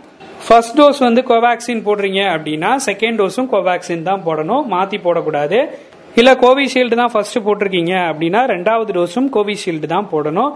ஃபர்ஸ்ட் 0.46 0.76
டோஸ் 0.78 1.00
வந்து 1.06 1.22
கோவேக்சின் 1.30 1.84
போடுறீங்க 1.88 2.22
அப்படின்னா 2.34 2.70
செகண்ட் 2.88 3.20
டோஸும் 3.20 3.50
கோவேக்சின் 3.54 4.08
தான் 4.10 4.24
போடணும். 4.26 4.64
மாத்தி 4.74 5.00
போடக்கூடாது. 5.06 5.60
இல்ல 6.20 6.30
கோவிஷீல்டு 6.44 6.98
தான் 7.02 7.12
ஃபர்ஸ்ட் 7.14 7.38
போட்டிருக்கீங்க 7.46 7.94
அப்படின்னா 8.10 8.42
ரெண்டாவது 8.54 8.92
டோஸும் 8.98 9.30
கோவிஷீல்டு 9.36 9.90
தான் 9.94 10.08
போடணும். 10.14 10.50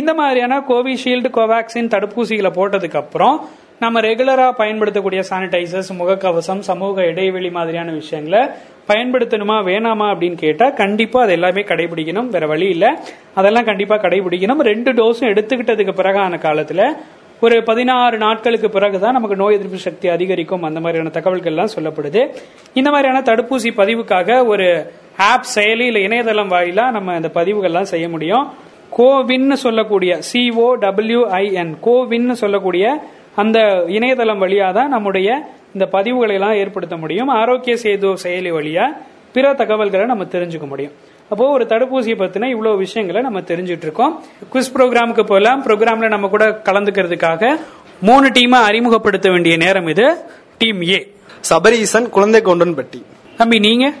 இந்த 0.00 0.10
மாதிரியான 0.20 0.58
கோவிஷீல்டு 0.72 1.30
கோவேக்சின் 1.38 1.90
தடுப்பூசிகளை 1.94 2.52
போட்டதுக்கு 2.58 3.00
அப்புறம் 3.04 3.36
நம்ம 3.80 4.00
ரெகுலரா 4.00 4.50
பயன்படுத்தக்கூடிய 4.50 5.22
சானிடைசர்ஸ் 5.30 5.92
முகக்கவசம் 5.98 6.58
சமூக 6.58 7.04
இடைவெளி 7.04 7.50
மாதிரியான 7.50 7.92
விஷயங்களை 7.92 8.48
பயன்படுத்தணுமா 8.88 9.56
வேணாமா 9.68 10.06
அப்படின்னு 10.14 10.36
கேட்டா 10.36 10.70
கண்டிப்பா 10.70 11.22
அது 11.22 11.32
எல்லாமே 11.32 11.62
கடைபிடிக்கணும். 11.62 12.28
வேற 12.28 12.46
வழி 12.46 12.68
இல்ல. 12.68 13.00
அதெல்லாம் 13.34 13.64
கண்டிப்பா 13.64 13.96
கடைபிடிக்கணும். 13.96 14.60
ரெண்டு 14.60 14.92
டோஸும் 14.92 15.24
எடுத்துக்கிட்டதுக்கு 15.24 15.92
பிறகான 15.96 16.38
காலத்துல 16.38 16.96
ஒரு 17.40 17.62
பதினாறு 17.62 18.18
நாட்களுக்கு 18.18 18.70
பிறகுதான் 18.70 19.12
நமக்கு 19.12 19.36
நோய் 19.36 19.54
எதிர்ப்பு 19.54 19.76
சக்தி 19.76 20.08
அதிகரிக்கும். 20.08 20.62
அந்த 20.62 20.80
மாதிரியான 20.80 21.10
தகவல்கள் 21.10 21.52
எல்லாம் 21.52 21.70
சொல்லப்படுது. 21.78 22.34
இந்த 22.74 22.90
மாதிரியான 22.90 23.20
தடுப்பூசி 23.20 23.74
பதிவுக்காக 23.76 24.46
ஒரு 24.46 24.92
ஆப் 25.16 25.44
செயலி 25.54 25.86
இல்ல 25.86 25.98
இணையதளம் 25.98 26.50
வாயிலா 26.50 26.90
நம்ம 26.90 27.14
இந்த 27.14 27.30
பதிவுகள்லாம் 27.34 27.90
செய்ய 27.92 28.08
முடியும். 28.08 28.48
கோவின்னு 28.98 29.52
சொல்லக்கூடிய 29.52 30.18
சிஓ 30.34 30.76
டபிள்யூஐஎன் 30.80 31.74
கோவின்னு 31.84 32.30
சொல்லக்கூடிய 32.30 33.02
அந்த 33.38 33.58
இணையதளம் 33.86 34.42
வழியா 34.42 34.72
தான் 34.72 34.88
நம்முடைய 34.88 35.28
இந்த 35.72 35.88
பதிவுகளை 35.92 36.32
எல்லாம் 36.32 36.52
ஏற்படுத்த 36.52 36.96
முடியும். 36.96 37.28
ஆரோக்கிய 37.28 37.76
சேது 37.82 38.16
செயலி 38.22 38.50
வழியா 38.52 38.86
பிற 39.32 39.54
தகவல்களை 39.54 40.06
நம்ம 40.06 40.24
தெரிஞ்சுக்க 40.24 40.66
முடியும். 40.66 40.92
அப்போ 41.28 41.50
ஒரு 41.50 41.64
தடுப்பூசியை 41.64 42.16
பத்தின 42.18 42.50
இவ்வளவு 42.50 42.76
விஷயங்களை 42.76 43.22
நம்ம 43.22 43.40
தெரிஞ்சுட்டு 43.40 43.84
இருக்கோம் 43.86 44.22
குவிஸ் 44.52 44.72
ப்ரோக்ராமுக்கு 44.74 45.22
போலாம் 45.22 45.62
ப்ரோக்ராம்ல 45.62 46.08
நம்ம 46.08 46.28
கூட 46.28 46.60
கலந்துக்கிறதுக்காக 46.64 47.60
மூணு 48.00 48.28
டீமை 48.28 48.60
அறிமுகப்படுத்த 48.62 49.30
வேண்டிய 49.30 49.56
நேரம் 49.56 49.86
இது. 49.86 50.16
டீம் 50.58 50.82
ஏ 50.82 51.12
சபரீசன் 51.40 52.10
குழந்தை 52.10 52.40
கொண்டன்பட்டி. 52.40 53.02
தம்பி 53.36 53.58
நீங்க? 53.58 53.92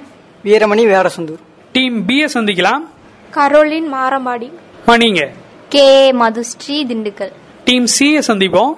வீரமணி 0.44 0.86
வேடசந்தூர். 0.86 1.42
டீம் 1.72 2.04
பி 2.04 2.24
சந்திக்கலாம். 2.24 2.86
கரோலின் 3.30 3.94
மாரம்பாடி. 3.94 4.52
நீங்க? 4.98 5.28
K. 5.68 6.12
Madhushree 6.12 6.84
Dindigul. 6.88 7.32
Team 7.64 7.86
C 7.86 8.18
சந்திப்போம். 8.18 8.74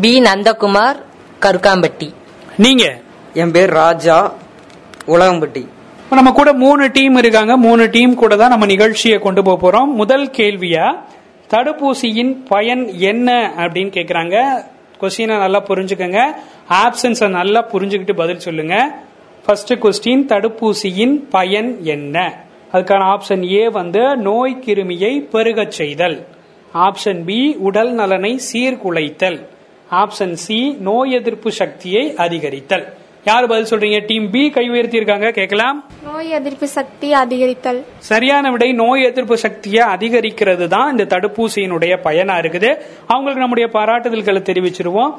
பி 0.00 0.20
நந்தகுமார் 0.20 1.02
கருக்காம்பட்டி. 1.40 2.14
நீங்க? 2.56 3.00
என் 3.34 3.50
பேர் 3.50 3.70
ராஜா 3.70 4.32
உலகம்பட்டி. 5.06 5.66
இப்ப 6.04 6.14
நம்ம 6.16 6.32
கூட 6.32 6.52
மூணு 6.52 6.90
டீம் 6.92 7.16
இருக்காங்க. 7.16 7.56
மூணு 7.56 7.90
டீம் 7.90 8.14
கூட 8.14 8.36
தான் 8.36 8.48
நம்ம 8.48 8.66
நிகழ்ச்சியை 8.66 9.18
கொண்டு 9.18 9.42
போக 9.42 9.70
போறோம். 9.70 9.86
முதல் 9.86 10.26
கேள்வியா 10.26 10.98
தடுப்பூசியின் 11.50 12.36
பயன் 12.48 12.98
என்ன 12.98 13.52
அப்படின்னு 13.56 13.92
கேக்குறாங்க. 13.96 14.64
கொஸ்டினை 15.00 15.38
நல்லா 15.38 15.62
புரிஞ்சுக்கங்க. 15.62 16.20
ஆப்சன்ஸை 16.68 17.28
நல்லா 17.28 17.66
புரிஞ்சுக்கிட்டு 17.72 18.12
பதில் 18.12 18.38
சொல்லுங்க. 18.38 19.02
ஃபர்ஸ்ட் 19.46 19.72
கொஸ்டின் 19.72 20.26
தடுப்பூசியின் 20.28 21.22
பயன் 21.30 21.84
என்ன? 21.84 22.44
அதுக்கான 22.72 23.16
ஆப்ஷன் 23.16 23.52
ஏ 23.52 23.68
வந்து 23.68 24.16
நோய் 24.16 24.62
கிருமியை 24.64 25.28
பெருகச் 25.30 25.72
செய்தல். 25.72 26.26
ஆப்ஷன் 26.74 27.24
பி 27.24 27.56
உடல் 27.58 27.92
நலனை 27.92 28.40
சீர்குலைத்தல். 28.52 29.46
ஆப்ஷன் 29.98 30.32
சி 30.32 30.76
நோய் 30.80 31.12
எதிர்ப்பு 31.12 31.52
சக்தியை 31.52 32.14
அதிகரித்தல். 32.16 32.84
யார் 33.24 33.46
பதில் 33.46 33.70
சொல்றீங்க? 33.70 34.06
டீம் 34.06 34.30
பி 34.30 34.50
கை 34.50 34.68
உயர்த்தி 34.68 34.96
இருக்காங்க 34.96 35.30
கேட்கலாம். 35.30 35.84
நோய் 36.04 36.30
எதிர்ப்பு 36.30 36.68
சக்தி 36.68 37.12
அதிகரித்தல். 37.12 37.84
சரியான 37.96 38.50
விடை 38.50 38.72
நோய் 38.72 39.02
எதிர்ப்பு 39.02 39.38
சக்தியை 39.38 39.82
அதிகரிக்கிறது 39.86 40.66
தான் 40.66 40.90
இந்த 40.90 41.04
தடுப்பூசியினுடைய 41.16 41.96
பயனா 42.04 42.36
இருக்குது. 42.42 42.70
அவங்களுக்கு 43.06 43.44
நம்முடைய 43.44 43.68
பாராட்டுதல்களை 43.72 44.42
தெரிவிச்சிருவோம். 44.50 45.12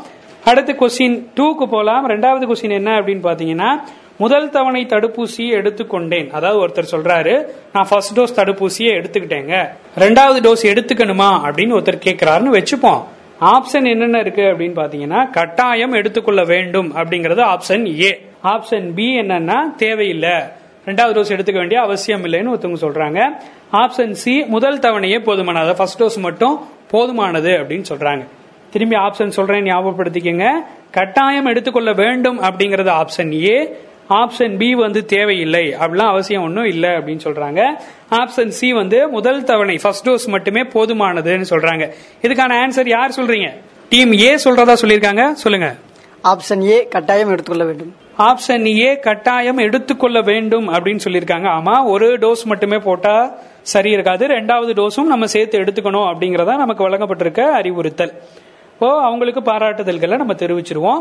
அடுத்த 0.46 0.74
கொஸ்டின் 0.74 1.18
டூக்கு 1.36 1.66
போலாம். 1.66 2.10
ரெண்டாவது 2.10 2.48
கொஸ்டின் 2.52 2.78
என்ன 2.80 3.00
அப்படின்னு 3.00 3.26
பாத்தீங்கன்னா 3.30 3.72
முதல் 4.18 4.50
தவணை 4.50 4.86
தடுப்பூசி 4.86 5.46
எடுத்துக்கொண்டேன். 5.60 6.30
அதாவது 6.32 6.68
ஒருத்தர் 6.68 6.94
சொல்றாரு 6.96 7.46
நான் 7.74 7.88
ஃபர்ஸ்ட் 7.90 8.20
டோஸ் 8.20 8.38
தடுப்பூசியை 8.40 8.92
எடுத்துக்கிட்டேங்க. 9.00 9.70
ரெண்டாவது 9.98 10.40
டோஸ் 10.48 10.70
எடுத்துக்கணுமா 10.74 11.32
அப்படின்னு 11.48 11.78
ஒருத்தர் 11.80 12.06
கேட்கிறாருன்னு 12.08 12.58
வச்சுப்போம். 12.60 13.02
ஆப்ஷன் 13.42 13.90
என்னென்ன 13.90 14.20
இருக்கு 14.20 14.42
அப்படின்னு 14.42 14.80
பாத்தீங்கன்னா 14.82 15.30
கட்டாயம் 15.32 15.92
எடுத்துக்கொள்ள 15.92 16.44
வேண்டும் 16.44 16.96
அப்படிங்கறது 16.96 17.44
ஆப்ஷன் 17.54 18.02
ஏ 18.02 18.22
ஆப்ஷன் 18.44 18.94
பி 18.94 19.20
என்னன்னா 19.20 19.76
தேவையில்லை. 19.76 20.34
ரெண்டாவது 20.86 21.16
டோஸ் 21.16 21.32
எடுத்துக்க 21.36 21.54
வேண்டிய 21.54 21.82
அவசியம் 21.82 22.24
இல்லைன்னு 22.26 22.54
ஒருத்தவங்க 22.54 22.80
சொல்றாங்க. 22.82 23.20
ஆப்ஷன் 23.72 24.12
சி 24.12 24.44
முதல் 24.46 24.80
தவணையே 24.80 25.20
போதுமானது. 25.24 25.76
ஃபர்ஸ்ட் 25.76 26.04
டோஸ் 26.04 26.20
மட்டும் 26.20 26.68
போதுமானது 26.92 27.52
அப்படின்னு 27.62 27.86
சொல்றாங்க. 27.90 28.28
திரும்பி 28.70 28.96
ஆப்ஷன் 28.96 29.28
சொல்றேன் 29.28 29.64
ஞாபகப்படுத்திக்கங்க. 29.64 30.52
கட்டாயம் 30.92 31.46
எடுத்துக்கொள்ள 31.46 31.94
வேண்டும் 31.94 32.42
அப்படிங்கறது 32.42 32.92
ஆப்ஷன் 33.02 33.32
ஏ 33.50 33.76
ஆப்ஷன் 34.12 34.58
பி 34.58 34.76
வந்து 34.76 35.06
தேவையில்லை. 35.06 35.76
அப்படிலாம் 35.80 36.12
அவசியம் 36.14 36.44
ஒன்றும் 36.44 36.66
இல்லை 36.66 36.90
அப்படின்னு 36.90 37.20
சொல்றாங்க. 37.24 37.62
ஆப்ஷன் 38.10 38.48
சி 38.48 38.74
வந்து 38.74 39.08
முதல் 39.08 39.44
தவணை 39.44 39.80
ஃபர்ஸ்ட் 39.82 40.10
டோஸ் 40.10 40.28
மட்டுமே 40.28 40.62
போதுமானதுன்னு 40.62 41.46
சொல்றாங்க. 41.50 41.92
இதுக்கான 42.22 42.54
ஆன்சர் 42.64 42.88
யார் 42.88 43.10
சொல்றீங்க? 43.10 43.50
டீம் 43.90 44.14
ஏ 44.14 44.36
சொல்றதா 44.36 44.76
சொல்லியிருக்காங்க? 44.82 45.32
சொல்லுங்க. 45.32 45.76
ஆப்ஷன் 46.24 46.62
ஏ 46.62 46.88
கட்டாயம் 46.88 47.28
எடுத்துக்கொள்ள 47.28 47.64
வேண்டும். 47.64 47.96
ஆப்ஷன் 48.18 48.66
ஏ 48.80 49.00
கட்டாயம் 49.00 49.58
எடுத்துக்கொள்ள 49.58 50.22
வேண்டும் 50.22 50.70
அப்படின்னு 50.70 51.00
சொல்லியிருக்காங்க. 51.04 51.48
ஆமா 51.58 51.86
ஒரு 51.86 52.18
டோஸ் 52.18 52.44
மட்டுமே 52.44 52.78
போட்டா 52.78 53.38
சரி 53.62 53.92
இருக்காது. 53.92 54.28
ரெண்டாவது 54.28 54.72
டோஸும் 54.74 55.12
நம்ம 55.14 55.26
சேர்த்து 55.26 55.60
எடுத்துக்கணும் 55.60 56.08
அப்படிங்கறதா 56.12 56.56
நமக்கு 56.56 56.90
வழங்கப்பட்டிருக்க 56.90 57.40
அறிவுறுத்தல். 57.40 58.14
இப்போ 58.74 59.02
அவங்களுக்கு 59.02 59.42
பாராட்டுதல்களை 59.42 60.18
நம்ம 60.18 60.34
தெரிவிச்சிருவோம். 60.34 61.00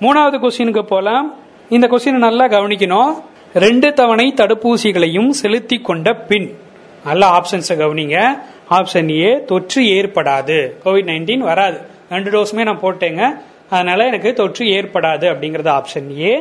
மூணாவது 0.00 0.38
கொஸ்டினுக்கு 0.42 0.82
போலாம். 0.82 1.34
இந்த 1.74 1.86
கொஸ்டின் 1.86 2.24
நல்லா 2.26 2.44
கவனிக்கணும். 2.44 3.10
ரெண்டு 3.54 3.92
தவணை 3.92 4.32
தடுப்பூசிகளையும் 4.36 5.28
செலுத்தி 5.28 5.76
கொண்ட 5.78 6.14
பின். 6.14 6.48
நல்ல 7.04 7.22
ஆப்ஷன்ஸை 7.28 7.74
கவனிங்க. 7.82 8.16
ஆப்ஷன் 8.70 9.10
ஏ 9.22 9.44
தொற்று 9.44 9.82
ஏற்படாது. 9.82 10.56
கோவிட் 10.84 11.08
நைன்டீன் 11.10 11.38
வராது. 11.38 11.78
ரெண்டு 12.10 12.30
டோஸுமே 12.30 12.62
நான் 12.62 12.80
போட்டேங்க. 12.80 13.22
அதனால 13.70 14.06
எனக்கு 14.06 14.32
தொற்று 14.32 14.66
ஏற்படாது 14.66 15.26
அப்படிங்கறது 15.32 15.70
ஆப்ஷன் 15.78 16.08
ஏ 16.20 16.32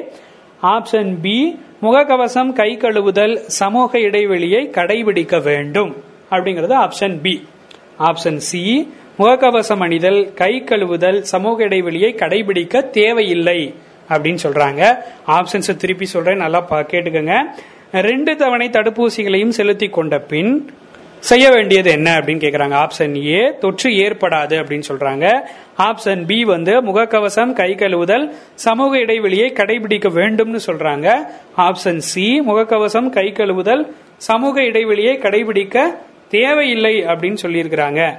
ஆப்ஷன் 0.63 1.11
பி 1.21 1.59
முகக்கவசம் 1.81 2.53
கை 2.53 2.77
கழுவுதல் 2.77 3.35
சமூக 3.35 3.99
இடைவெளியை 3.99 4.69
கடைபிடிக்க 4.71 5.43
வேண்டும் 5.43 5.91
அப்படிங்கிறது 6.31 6.75
ஆப்ஷன் 6.85 7.21
பி 7.21 7.47
ஆப்ஷன் 7.99 8.41
சி 8.49 8.63
முகக்கவசம் 9.19 9.83
அணிதல் 9.87 10.33
கை 10.33 10.63
கழுவுதல் 10.65 11.19
சமூக 11.19 11.63
இடைவெளியை 11.63 12.13
கடைபிடிக்க 12.13 12.89
தேவையில்லை. 12.89 13.73
அப்படின்னு 14.09 14.37
சொல்றாங்க. 14.43 14.95
ஆப்ஷன்ஸ் 15.27 15.75
திருப்பி 15.75 16.05
சொல்றேன். 16.05 16.37
நல்லா 16.37 16.67
பா- 16.69 17.49
ரெண்டு 17.91 18.35
தவணை 18.35 18.69
தடுப்பூசிகளையும் 18.69 19.49
செலுத்தி 19.49 19.89
கொண்ட 19.89 20.19
பின் 20.19 20.69
செய்ய 21.19 21.49
வேண்டியது 21.49 21.91
என்ன 21.91 22.13
அப்படின்னு 22.13 22.39
கேக்குறாங்க. 22.39 22.75
ஆப்ஷன் 22.75 23.25
ஏ 23.25 23.53
தொற்று 23.59 23.89
ஏற்படாது 23.89 24.63
அப்படின்னு 24.63 24.83
சொல்றாங்க. 24.87 25.39
ஆப்ஷன் 25.77 26.25
பி 26.25 26.43
வந்து 26.43 26.81
முகக்கவசம் 26.81 27.53
கை 27.53 27.71
கழுவுதல் 27.71 28.31
சமூக 28.53 28.97
இடைவெளியை 28.97 29.53
கடைபிடிக்க 29.53 30.09
வேண்டும்னு 30.09 30.59
சொல்றாங்க. 30.65 31.13
ஆப்ஷன் 31.57 31.97
சி 31.97 32.41
முகக்கவசம் 32.47 33.09
கை 33.09 33.31
கழுவுதல் 33.31 33.91
சமூக 34.17 34.63
இடைவெளியை 34.63 35.17
கடைபிடிக்க 35.17 35.81
தேவையில்லை 36.27 37.05
அப்படின்னு 37.05 37.37
சொல்லியிருக்கிறாங்க. 37.41 38.15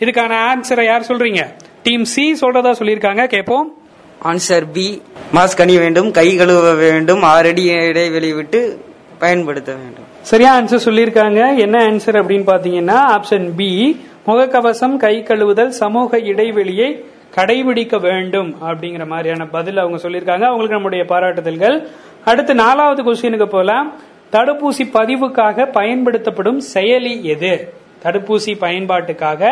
இதுக்கான 0.00 0.36
ஆன்சரை 0.36 0.84
யார் 0.84 1.06
சொல்றீங்க? 1.08 1.46
டீம் 1.82 2.04
சி 2.04 2.36
சொல்றதா 2.40 2.74
சொல்லியிருக்காங்க. 2.78 3.26
கேட்போம் 3.26 3.79
ஆன்சர் 4.24 4.66
பி 4.72 5.02
மாஸ்க் 5.34 5.60
அணிய 5.60 5.78
வேண்டும் 5.78 6.10
கை 6.10 6.36
கழுவ 6.36 6.74
வேண்டும் 6.74 7.22
ஆறடி 7.22 7.64
இடைவெளி 7.64 8.32
விட்டு 8.32 8.80
பயன்படுத்த 9.18 9.74
வேண்டும். 9.74 10.04
சரியா 10.20 10.60
ஆன்சர் 10.60 10.80
சொல்லியிருக்காங்க. 10.84 11.56
என்ன 11.56 11.86
ஆன்சர் 11.86 12.18
அப்படின்னு 12.20 12.48
பாத்தீங்கன்னா 12.52 12.98
ஆப்ஷன் 13.16 13.50
பி 13.56 14.00
முகக்கவசம் 14.26 14.96
கை 14.96 15.22
கழுவுதல் 15.22 15.68
சமூக 15.68 16.18
இடைவெளியை 16.18 17.04
கடைபிடிக்க 17.36 18.00
வேண்டும் 18.00 18.56
அப்படிங்கிற 18.62 19.06
மாதிரியான 19.06 19.46
பதில் 19.46 19.76
அவங்க 19.76 20.08
சொல்லியிருக்காங்க. 20.08 20.44
அவங்களுக்கு 20.44 20.74
நம்முடைய 20.74 21.04
பாராட்டுதல்கள். 21.08 21.86
அடுத்து 22.24 22.54
நாலாவது 22.54 23.02
கொஸ்டினுக்கு 23.02 23.46
போலாம். 23.46 23.92
தடுப்பூசி 24.32 24.90
பதிவுக்காக 24.92 25.72
பயன்படுத்தப்படும் 25.72 26.60
செயலி 26.74 27.22
எது? 27.22 27.72
தடுப்பூசி 28.02 28.56
பயன்பாட்டுக்காக 28.60 29.48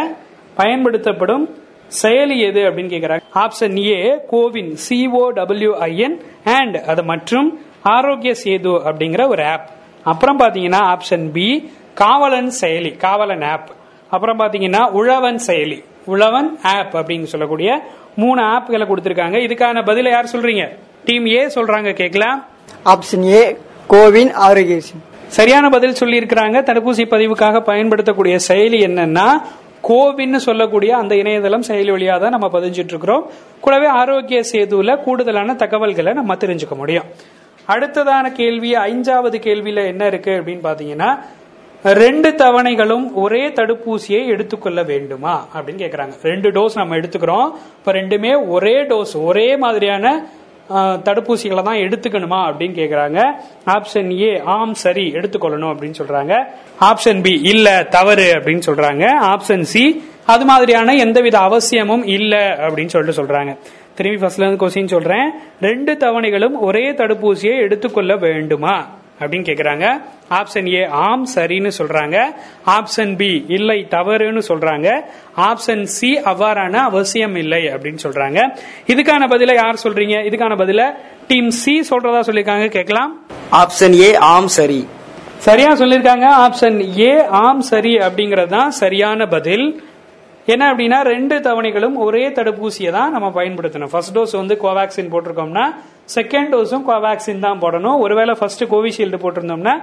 பயன்படுத்தப்படும் 0.55 1.49
செயலி 2.02 2.37
எது 2.49 2.61
அப்படின்னு 2.61 2.92
கேக்குறாங்க? 2.95 3.21
Option 3.35 3.76
A 3.87 4.16
CoWIN 4.30 4.76
C O 4.88 5.25
W I N 5.35 6.21
and 6.45 6.76
அது 6.76 7.04
மற்றும் 7.04 7.61
ஆரோக்கிய 7.83 8.35
சேது 8.45 8.73
அப்படிங்கிற 8.85 9.28
ஒரு 9.28 9.45
ஆப் 9.45 9.71
அப்புறம் 10.04 10.38
பாத்தீங்கன்னா 10.38 10.80
ஆப்ஷன் 10.95 11.30
பி 11.33 11.73
காவலன் 11.95 12.52
செயலி 12.61 12.97
காவலன் 12.97 13.42
ஆப் 13.42 13.71
அப்புறம் 14.11 14.38
பாத்தீங்கன்னா 14.38 14.90
உழவன் 14.90 15.40
செயலி 15.47 15.85
உழவன் 16.04 16.59
ஆப் 16.62 16.97
அப்படின்னு 16.97 17.23
சொல்லக்கூடிய 17.23 17.83
மூணு 18.16 18.42
ஆப்களை 18.42 18.87
கொடுத்திருக்காங்க. 18.87 19.37
இதுக்கான 19.47 19.83
பதில 19.85 20.11
யார் 20.11 20.30
சொல்றீங்க? 20.33 20.78
டீம் 21.04 21.26
ஏ 21.26 21.47
சொல்றாங்க 21.47 21.92
கேட்கலாம். 21.92 22.47
ஆப்ஷன் 22.85 23.25
ஏ 23.25 23.57
கோவின் 23.88 24.33
ஆரோக்கிய 24.33 24.80
சரியான 25.26 25.68
பதில் 25.68 25.95
சொல்லி 25.95 26.18
இருக்கிறாங்க 26.18 26.59
தடுப்பூசி 26.61 27.07
பதிவுக்காக 27.11 27.61
பயன்படுத்தக்கூடிய 27.61 28.38
செயலி 28.49 28.78
என்னன்னா 28.88 29.42
கோவின்னு 29.82 30.37
சொல்லக்கூடிய 30.37 30.97
அந்த 30.97 31.14
இணையதளம் 31.14 31.62
செயலி 31.68 31.90
வழியாக 31.90 32.28
தான் 32.28 32.40
நம்ம 32.40 32.61
பதிஞ்சிட்டு 32.61 32.92
இருக்கிறோம் 32.94 33.30
கூடவே 33.61 33.87
ஆரோக்கிய 33.87 34.42
சேதுல 34.52 35.02
கூடுதலான 35.02 35.54
தகவல்களை 35.54 36.12
நம்ம 36.12 36.35
தெரிஞ்சுக்க 36.35 36.75
முடியும். 36.76 37.04
அடுத்ததான 37.68 38.32
கேள்வி 38.32 38.75
ஐந்தாவது 38.75 39.38
கேள்வியில 39.38 39.87
என்ன 39.87 40.06
இருக்கு 40.06 40.30
அப்படின்னு 40.30 40.66
பாத்தீங்கன்னா 40.68 41.18
ரெண்டு 41.85 42.30
தவணைகளும் 42.30 43.12
ஒரே 43.14 43.49
தடுப்பூசியை 43.49 44.26
எடுத்துக்கொள்ள 44.26 44.82
வேண்டுமா? 44.82 45.47
அப்படின்னு 45.54 45.82
கேக்குறாங்க. 45.85 46.12
ரெண்டு 46.23 46.50
டோஸ் 46.50 46.75
நம்ம 46.75 46.97
எடுத்துக்கிறோம். 46.97 47.50
இப்ப 47.78 47.92
ரெண்டுமே 47.92 48.49
ஒரே 48.49 48.82
டோஸ் 48.82 49.25
ஒரே 49.25 49.56
மாதிரியான 49.56 50.26
தடுப்பூசிகளை 50.77 51.63
தான் 51.63 51.77
எடுத்துக்கணுமா 51.77 52.53
அப்படின்னு 52.53 52.77
கேக்குறாங்க. 52.81 53.41
ஆப்ஷன் 53.67 54.21
ஏ 54.21 54.41
ஆம் 54.45 54.75
சரி 54.75 55.13
எடுத்துக்கொள்ளணும் 55.13 55.73
அப்படின்னு 55.73 55.95
சொல்றாங்க. 55.99 56.47
ஆப்ஷன் 56.81 57.23
பி 57.23 57.41
இல்ல 57.43 57.83
தவறு 57.83 58.35
அப்படின்னு 58.35 58.63
சொல்றாங்க. 58.67 59.07
ஆப்ஷன் 59.21 59.61
சி 59.61 60.03
அது 60.27 60.45
மாதிரியான 60.45 60.95
எந்தவித 60.95 61.39
அவசியமும் 61.39 62.05
இல்ல 62.07 62.37
அப்படின்னு 62.69 62.87
சொல்லிட்டு 62.87 63.23
சொல்றாங்க. 63.23 63.57
திரும்பி 63.95 64.27
ஃபர்ஸ்ட்ல 64.27 64.47
இருந்து 64.47 64.67
கொஸ்டின் 64.67 64.87
சொல்றேன். 64.87 65.33
ரெண்டு 65.61 65.95
தவணைகளும் 65.95 66.59
ஒரே 66.59 66.91
தடுப்பூசியை 66.91 67.59
எடுத்துக்கொள்ள 67.59 68.17
வேண்டுமா? 68.17 68.98
அப்படின்னு 69.21 69.47
கேக்குறாங்க. 69.51 69.87
ஆப்ஷன் 70.31 70.69
ஏ 70.75 70.85
ஆம் 70.85 71.27
சரின்னு 71.35 71.71
சொல்றாங்க. 71.79 72.17
ஆப்ஷன் 72.67 73.17
பி 73.17 73.45
இல்லை 73.49 73.87
தவறுன்னு 73.91 74.43
சொல்றாங்க. 74.49 74.89
ஆப்ஷன் 75.37 75.83
சி 75.83 76.11
அவ்வாறான 76.25 76.75
அவசியம் 76.75 77.35
இல்லை 77.35 77.63
அப்படின்னு 77.67 77.99
சொல்றாங்க. 78.03 78.39
இதுக்கான 78.87 79.29
பதில 79.35 79.55
யார் 79.55 79.83
சொல்றீங்க? 79.85 80.19
இதுக்கான 80.29 80.57
பதில 80.63 80.95
டீம் 81.27 81.51
சி 81.51 81.81
சொல்றதா 81.91 82.21
சொல்லியிருக்காங்க 82.29 82.69
கேட்கலாம். 82.69 83.13
ஆப்ஷன் 83.53 83.95
ஏ 84.01 84.15
ஆம் 84.15 84.47
சரி. 84.47 84.87
சரியா 85.37 85.73
சொல்லியிருக்காங்க? 85.73 86.27
ஆப்ஷன் 86.45 86.99
ஏ 86.99 87.25
ஆம் 87.26 87.61
சரி 87.61 87.97
அப்படிங்கறது 87.97 88.47
தான் 88.47 88.71
சரியான 88.71 89.26
பதில். 89.26 89.83
என்ன 90.47 90.73
அப்படின்னா 90.73 90.99
ரெண்டு 91.02 91.39
தவணைகளும் 91.39 91.97
ஒரே 91.97 92.28
தடுப்பூசியை 92.28 92.91
தான் 92.91 93.13
நம்ம 93.13 93.28
பயன்படுத்தணும். 93.28 93.91
ஃபர்ஸ்ட் 93.91 94.19
டோஸ் 94.19 94.37
வந்து 94.37 94.54
கோவேக்சின் 94.63 95.11
போட்டிருக்கோம்னா 95.13 95.65
செகண்ட் 96.14 96.50
டோஸும் 96.54 96.84
கோவேக்சின் 96.88 97.42
தான் 97.47 97.60
போடணும். 97.62 97.97
ஒருவேளை 98.04 98.34
ஃபர்ஸ்ட் 98.40 98.64
கோவிஷீல்டு 98.73 99.18
போட்டிருந்தோம்னா 99.25 99.75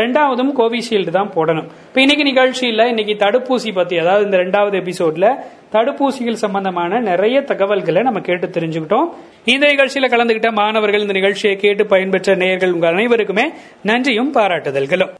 ரெண்டாவதும் 0.00 0.52
கோவிஷீல்டு 0.60 1.12
தான் 1.16 1.32
போடணும். 1.36 1.68
இப்போ 1.88 2.00
இன்னைக்கு 2.04 2.24
நிகழ்ச்சியில் 2.30 2.84
இன்னைக்கு 2.92 3.14
தடுப்பூசி 3.24 3.72
பத்தி 3.78 3.96
அதாவது 4.02 4.26
இந்த 4.28 4.38
ரெண்டாவது 4.44 4.76
எபிசோட்ல 4.82 5.28
தடுப்பூசிகள் 5.74 6.42
சம்பந்தமான 6.44 7.00
நிறைய 7.10 7.36
தகவல்களை 7.50 8.00
நம்ம 8.08 8.20
கேட்டு 8.28 8.48
தெரிஞ்சுக்கிட்டோம். 8.56 9.08
இந்த 9.54 9.64
நிகழ்ச்சியில 9.72 10.08
கலந்துகிட்ட 10.14 10.50
மாணவர்கள் 10.60 11.04
இந்த 11.06 11.16
நிகழ்ச்சியை 11.20 11.54
கேட்டு 11.64 11.84
பயன்பெற்ற 11.92 12.34
நேயர்கள் 12.42 12.74
உங்கள் 12.76 12.92
அனைவருக்குமே 12.94 13.46
நன்றியும் 13.90 14.32
பாராட்டுதல்களும். 14.38 15.12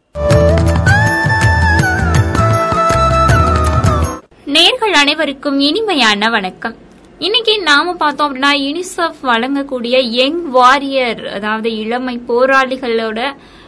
நேர்கள் 4.56 4.96
அனைவருக்கும் 5.02 5.58
இனிமையான 5.68 6.28
வணக்கம். 6.36 6.74
இன்னைக்கு 7.22 7.54
நாம 7.62 7.92
பார்த்தோம் 7.94 8.26
அப்படின்னா 8.26 8.52
யூனிசெஃப் 8.60 9.18
வழங்கக்கூடிய 9.22 9.96
யங் 10.12 10.40
வாரியர் 10.50 11.20
அதாவது 11.28 11.68
இளமை 11.76 12.14
போராளிகளோட 12.28 13.18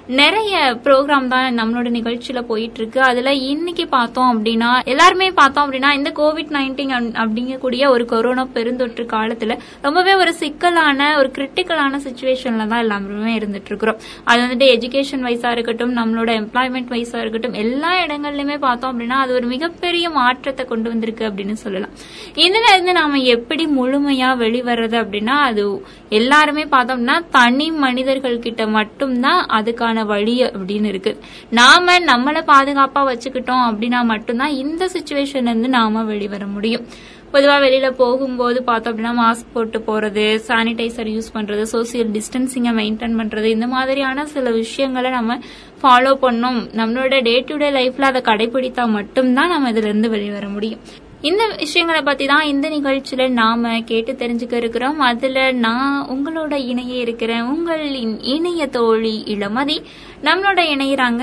நிறைய 0.09 0.55
ப்ரோக்ராம் 0.85 1.27
தான் 1.27 1.59
நம்மளோட 1.59 1.89
நிகழ்ச்சியில 1.91 2.41
போயிட்டு 2.41 2.79
இருக்கு 2.79 3.03
அதுல 3.03 3.33
இன்னைக்கு 3.35 3.89
பார்த்தோம் 3.89 4.31
அப்படின்னா 4.33 4.83
எல்லாருமே 4.85 5.31
பார்த்தோம் 5.31 5.73
அப்படின்னா 5.73 5.93
இந்த 5.93 6.11
கோவிட் 6.11 6.51
நைன்டீன் 6.51 6.93
அப்படிங்கக்கூடிய 7.23 7.89
ஒரு 7.89 8.05
கொரோனா 8.05 8.47
பெருந்தொற்று 8.55 9.05
காலத்துல 9.13 9.55
ரொம்பவே 9.83 10.15
ஒரு 10.15 10.35
சிக்கலான 10.35 11.17
ஒரு 11.17 11.31
கிரிட்டிக்கலான 11.39 12.01
சுச்சுவேஷன்ல 12.07 12.67
தான் 12.67 12.79
எல்லாருமே 12.79 13.39
இருந்துட்டு 13.39 13.65
இருக்கிறோம் 13.65 13.97
அது 14.25 14.43
வந்துட்டு 14.43 14.69
எஜுகேஷன் 14.75 15.25
வைஸா 15.25 15.51
இருக்கட்டும் 15.51 15.97
நம்மளோட 15.97 16.31
எம்ப்ளாய்மெண்ட் 16.41 16.91
வைஸா 16.91 17.17
இருக்கட்டும் 17.17 17.53
எல்லா 17.55 18.05
இடங்கள்லயுமே 18.05 18.59
பார்த்தோம் 18.59 18.93
அப்படின்னா 18.93 19.19
அது 19.19 19.35
ஒரு 19.35 19.47
மிகப்பெரிய 19.47 20.11
மாற்றத்தை 20.11 20.67
கொண்டு 20.67 20.89
வந்திருக்கு 20.89 21.31
அப்படின்னு 21.31 21.53
சொல்லலாம். 21.53 21.95
இதுல 22.37 22.73
இருந்து 22.73 22.93
நாம 22.93 23.19
எப்படி 23.29 23.67
முழுமையா 23.79 24.31
வெளிவர்றது 24.37 24.99
அப்படின்னா 25.01 25.39
அது 25.49 25.67
எல்லாருமே 26.09 26.65
பார்த்தோம்னா 26.65 27.23
தனி 27.31 27.71
மனிதர்கள் 27.71 28.39
கிட்ட 28.39 28.67
மட்டும்தான் 28.69 29.47
அதுக்கான 29.53 29.93
வழி 30.03 30.43
அப்படின்னு 30.43 30.85
இருக்கு. 30.85 31.19
நாம 31.51 31.99
நம்மளை 31.99 32.43
பாதுகாப்பா 32.47 33.01
வச்சுக்கிட்டோம் 33.01 33.65
அப்படின்னா 33.71 34.05
மட்டும்தான் 34.05 34.51
இந்த 34.51 34.91
சுச்சுவேஷன்ல 34.99 35.53
இருந்து 35.53 35.69
நாம 35.69 36.03
வெளிவர 36.03 36.47
முடியும். 36.47 36.87
பொதுவா 37.33 37.57
வெளியில 37.63 37.91
போகும்போது 37.91 38.63
பார்த்தோம் 38.63 38.99
அப்படின்னா 38.99 39.15
மாஸ்க் 39.23 39.53
போட்டு 39.53 39.79
போறது 39.79 40.41
சானிடைசர் 40.49 41.09
யூஸ் 41.15 41.31
பண்றது 41.35 41.67
சோசியல் 41.73 42.13
டிஸ்டன்சிங்கை 42.17 42.73
மெயின்டைன் 42.81 43.17
பண்றது 43.21 43.45
இந்த 43.45 43.67
மாதிரியான 43.67 44.27
சில 44.27 44.51
விஷயங்களை 44.51 45.11
நம்ம 45.11 45.39
ஃபாலோ 45.83 46.13
பண்ணோம் 46.23 46.61
நம்மளோட 46.81 47.23
டே 47.23 47.41
டு 47.41 47.57
டே 47.57 47.71
லைஃப்ல 47.71 48.01
அதை 48.01 48.21
கடைபிடித்தா 48.21 48.89
மட்டும்தான் 48.89 49.49
நம்ம 49.49 49.73
இதுல 49.73 49.91
இருந்து 49.91 50.11
வெளிவர 50.11 50.49
முடியும். 50.49 50.81
இந்த 51.29 51.43
விஷயங்களை 51.59 52.01
பத்தி 52.03 52.25
தான் 52.27 52.47
இந்த 52.53 52.67
நிகழ்ச்சியில 52.69 53.29
நாம 53.29 53.81
கேட்டு 53.81 54.13
தெரிஞ்சுக்க 54.13 54.53
இருக்கிறோம். 54.53 54.99
அதுல 54.99 55.53
நான் 55.53 56.07
உங்களோட 56.09 56.55
இணைய 56.71 56.95
இருக்கிறேன். 57.05 57.43
உங்களின் 57.43 58.15
இணைய 58.35 58.67
தோழி 58.67 59.15
இளமதி. 59.27 59.77
நம்மளோட 60.23 60.61
இணையறாங்க 60.75 61.23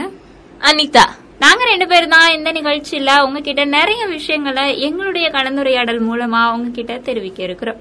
அனிதா. 0.69 1.05
நாங்க 1.39 1.61
ரெண்டு 1.65 1.87
பேரும் 1.87 2.09
தான் 2.09 2.33
இந்த 2.33 2.51
நிகழ்ச்சியில 2.51 3.11
உங்ககிட்ட 3.25 3.65
நிறைய 3.65 4.05
விஷயங்களை 4.05 4.65
எங்களுடைய 4.81 5.29
கலந்துரையாடல் 5.29 6.01
மூலமா 6.09 6.41
உங்ககிட்ட 6.53 6.97
தெரிவிக்க 6.97 7.43
இருக்கிறோம். 7.43 7.79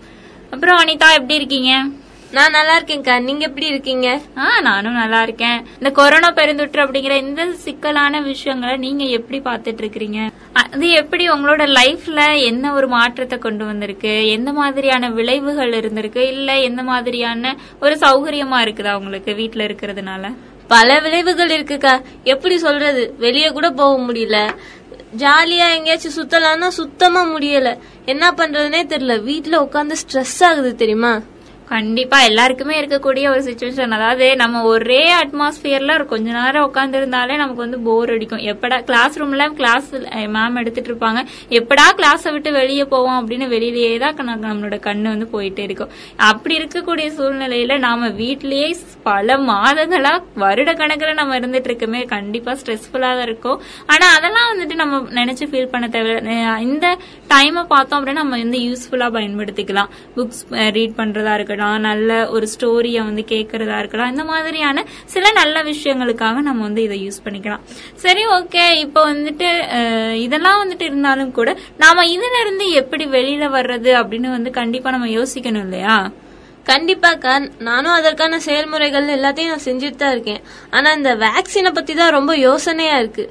அப்புறம் 0.50 0.78
அனிதா 0.78 1.10
எப்படி 1.18 1.34
இருக்கீங்க? 1.34 1.72
நான் 2.32 2.50
நல்லா 2.50 2.78
இருக்கேன்க்கா. 2.78 3.22
நீங்க 3.22 3.44
எப்படி 3.46 3.66
இருக்கீங்க? 3.66 4.20
ஆ 4.36 4.60
நானும் 4.60 4.92
நல்லா 4.92 5.22
இருக்கேன். 5.22 5.64
இந்த 5.74 5.90
கொரோனா 5.90 6.28
பெருந்தொற்று 6.28 6.80
அப்படிங்கிற 6.84 7.16
இந்த 7.16 7.52
சிக்கலான 7.52 8.20
விஷயங்களை 8.20 8.76
நீங்க 8.76 9.04
எப்படி 9.04 9.38
பார்த்துட்டு 9.40 9.82
இருக்கிறீங்க 9.82 10.30
அது 10.52 10.90
எப்படி 10.90 11.30
உங்களோட 11.30 11.64
லைஃப்ல 11.78 12.42
என்ன 12.44 12.72
ஒரு 12.72 12.88
மாற்றத்தை 12.88 13.38
கொண்டு 13.38 13.64
வந்திருக்கு? 13.64 14.28
எந்த 14.28 14.52
மாதிரியான 14.52 15.10
விளைவுகள் 15.10 15.70
இருந்திருக்கு? 15.70 16.16
இல்ல 16.16 16.58
எந்த 16.58 16.82
மாதிரியான 16.82 17.56
ஒரு 17.80 17.94
சௌகரியமா 17.94 18.60
இருக்குதா 18.66 18.94
உங்களுக்கு 18.94 19.34
வீட்ல 19.34 19.64
இருக்கிறதுனால? 19.64 20.34
பல 20.68 21.00
விளைவுகள் 21.00 21.48
இருக்குக்கா. 21.48 22.02
எப்படி 22.24 22.58
சொல்றது? 22.58 23.14
வெளியே 23.18 23.48
கூட 23.48 23.70
போக 23.70 24.12
முடியல. 24.12 24.48
ஜாலியா 25.18 25.74
எங்கேயாச்சும் 25.74 26.16
சுத்தலாம்னா 26.16 26.68
சுத்தமா 26.68 27.22
முடியல. 27.24 27.78
என்ன 28.04 28.30
பண்றதுனே 28.30 28.82
தெரியல. 28.92 29.22
வீட்ல 29.22 29.62
உட்காந்து 29.62 29.94
ஸ்ட்ரெஸ் 30.02 30.44
ஆகுது 30.44 30.74
தெரியுமா? 30.74 31.20
கண்டிப்பா 31.72 32.18
எல்லாருக்குமே 32.28 32.74
இருக்கக்கூடிய 32.80 33.24
ஒரு 33.32 33.42
சுச்சுவேஷன் 33.48 33.94
அதாவது 33.96 34.26
நம்ம 34.40 34.62
ஒரே 34.70 35.02
அட்மாஸ்பியர்ல 35.18 35.96
கொஞ்ச 36.12 36.26
நேரம் 36.38 36.66
உட்காந்து 36.68 36.98
இருந்தாலே 37.00 37.34
நமக்கு 37.40 37.62
வந்து 37.64 37.78
போர் 37.88 38.12
அடிக்கும். 38.14 38.42
எப்படா 38.52 38.78
கிளாஸ் 38.88 39.18
ரூம்ல 39.20 39.44
கிளாஸ் 39.58 39.90
மேம் 40.36 40.58
எடுத்துட்டு 40.60 40.90
இருப்பாங்க. 40.92 41.20
எப்படா 41.58 41.84
கிளாஸை 42.00 42.30
விட்டு 42.36 42.52
வெளியே 42.58 42.84
போவோம் 42.94 43.18
அப்படின்னு 43.20 43.46
வெளியிலேயே 43.54 43.92
தான் 44.04 44.42
நம்மளோட 44.46 44.78
கண்ணு 44.88 45.08
வந்து 45.14 45.28
போயிட்டே 45.34 45.64
இருக்கும். 45.68 45.92
அப்படி 46.30 46.56
இருக்கக்கூடிய 46.60 47.06
சூழ்நிலையில 47.18 47.78
நாம 47.86 48.08
வீட்லயே 48.22 48.68
பல 49.08 49.36
மாதங்களா 49.50 50.12
வருட 50.44 50.70
கணக்குல 50.80 51.14
நம்ம 51.20 51.38
இருந்துட்டு 51.40 51.70
இருக்கோமே. 51.70 52.02
கண்டிப்பா 52.14 52.52
ஸ்ட்ரெஸ்ஃபுல்லா 52.60 53.12
தான் 53.18 53.26
இருக்கும். 53.28 53.58
ஆனா 53.92 54.08
அதெல்லாம் 54.16 54.50
வந்துட்டு 54.52 54.74
நம்ம 54.82 55.00
நினைச்சு 55.20 55.50
ஃபீல் 55.52 55.72
பண்ண 55.74 55.88
தேவை 55.96 56.18
இந்த 56.66 56.86
டைமை 57.34 57.64
பார்த்தோம் 57.74 57.98
அப்படின்னா 57.98 58.22
நம்ம 58.22 58.42
வந்து 58.44 58.60
யூஸ்ஃபுல்லா 58.66 59.08
பயன்படுத்திக்கலாம். 59.18 59.90
புக்ஸ் 60.18 60.42
ரீட் 60.78 60.98
பண்றதா 61.00 61.32
இருக்கலாம் 61.60 61.86
நல்ல 61.88 62.10
ஒரு 62.34 62.46
ஸ்டோரியை 62.52 63.00
வந்து 63.08 63.22
கேட்கறதா 63.32 63.76
இருக்கலாம். 63.82 64.10
இந்த 64.14 64.24
மாதிரியான 64.30 64.84
சில 65.14 65.24
நல்ல 65.40 65.56
விஷயங்களுக்காக 65.70 66.36
நம்ம 66.48 66.60
வந்து 66.68 66.82
இதை 66.86 66.96
யூஸ் 67.06 67.22
பண்ணிக்கலாம். 67.24 67.64
சரி 68.04 68.22
ஓகே 68.36 68.64
இப்போ 68.84 69.00
வந்துட்டு 69.12 69.48
இதெல்லாம் 70.24 70.60
வந்துட்டு 70.62 70.86
இருந்தாலும் 70.90 71.32
கூட 71.38 71.50
நாம 71.82 72.04
இதுல 72.16 72.38
இருந்து 72.44 72.66
எப்படி 72.82 73.06
வெளியில 73.16 73.44
வர்றது 73.58 73.92
அப்படின்னு 74.00 74.30
வந்து 74.36 74.52
கண்டிப்பா 74.60 74.90
நம்ம 74.96 75.10
யோசிக்கணும் 75.18 75.66
இல்லையா? 75.66 75.96
கண்டிப்பாக்கா 76.70 77.34
நானும் 77.68 77.96
அதற்கான 77.98 78.38
செயல்முறைகள் 78.46 79.14
எல்லாத்தையும் 79.18 79.52
நான் 79.52 79.66
செஞ்சுட்டு 79.68 80.00
தான் 80.02 80.14
இருக்கேன். 80.16 80.42
ஆனா 80.76 80.88
இந்த 80.98 81.12
வேக்சினை 81.26 81.70
பத்தி 81.78 81.92
தான் 82.00 82.16
ரொம்ப 82.18 82.32
யோசனையா 82.48 82.96
இருக்கு. 83.02 83.24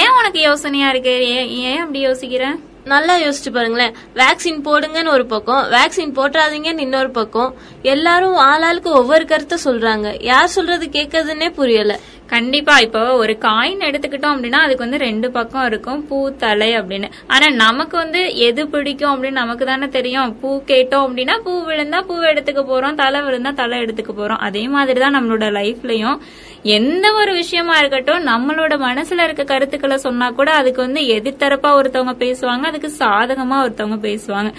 ஏன் 0.00 0.14
உனக்கு 0.18 0.40
யோசனையா 0.48 0.88
இருக்கு? 0.94 1.14
ஏன் 1.36 1.48
ஏன் 1.70 1.80
அப்படி 1.84 2.00
யோசிக்கிற? 2.08 2.44
நல்லா 2.84 3.16
யோசிச்சு 3.16 3.50
பாருங்களேன். 3.52 3.94
வேக்சின் 4.14 4.64
போடுங்கன்னு 4.64 5.08
ஒரு 5.08 5.26
பக்கம் 5.26 5.64
வேக்சின் 5.64 6.16
போட்டாதீங்கன்னு 6.18 6.78
இன்னொரு 6.78 7.10
பக்கம் 7.10 7.54
எல்லாரும் 7.82 8.36
ஆளாளுக்கு 8.36 8.84
ஒவ்வொரு 8.84 9.26
கருத்தை 9.26 9.58
சொல்றாங்க. 9.64 10.22
யார் 10.22 10.48
சொல்றது 10.48 10.86
கேட்கறதுன்னே 10.86 11.52
புரியல. 11.52 11.98
கண்டிப்பா 12.26 12.78
இப்போ 12.78 13.16
ஒரு 13.16 13.38
காயின் 13.40 13.82
எடுத்துக்கிட்டோம் 13.88 14.34
அப்படின்னா 14.34 14.52
அதுக்கு 14.52 14.76
வந்து 14.76 14.98
ரெண்டு 14.98 15.30
பக்கம் 15.30 15.66
இருக்கும். 15.66 16.06
பூ 16.06 16.30
தலை 16.30 16.78
அப்படின்னு. 16.78 17.10
ஆனா 17.26 17.48
நமக்கு 17.48 17.96
வந்து 17.96 18.36
எது 18.36 18.68
பிடிக்கும் 18.68 19.22
அப்படின்னு 19.22 19.30
நமக்கு 19.30 19.64
தானே 19.64 19.88
தெரியும். 19.88 20.40
பூ 20.40 20.62
கேட்டோம் 20.66 21.06
அப்படின்னா 21.08 21.38
பூ 21.38 21.66
விழுந்தா 21.66 22.02
பூ 22.02 22.16
எடுத்துக்க 22.16 22.64
போறோம். 22.70 22.94
தலை 22.94 23.20
விழுந்தா 23.20 23.54
தலை 23.54 23.78
எடுத்துக்க 23.78 24.10
போறோம். 24.18 24.36
அதே 24.36 24.68
மாதிரிதான் 24.68 25.16
நம்மளோட 25.16 25.44
லைஃப்லயும் 25.60 26.18
எந்த 26.64 27.12
ஒரு 27.12 27.32
விஷயமா 27.32 27.78
இருக்கட்டும் 27.78 28.26
நம்மளோட 28.26 28.74
மனசுல 28.84 29.22
இருக்க 29.22 29.44
கருத்துக்களை 29.44 29.96
சொன்னா 29.96 30.30
கூட 30.30 30.50
அதுக்கு 30.52 30.80
வந்து 30.80 31.00
எதிர்த்தரப்பா 31.00 31.70
ஒருத்தவங்க 31.78 32.14
பேசுவாங்க 32.24 32.68
அதுக்கு 32.70 32.90
சாதகமா 32.98 33.56
ஒருத்தவங்க 33.64 33.98
பேசுவாங்க. 34.08 34.52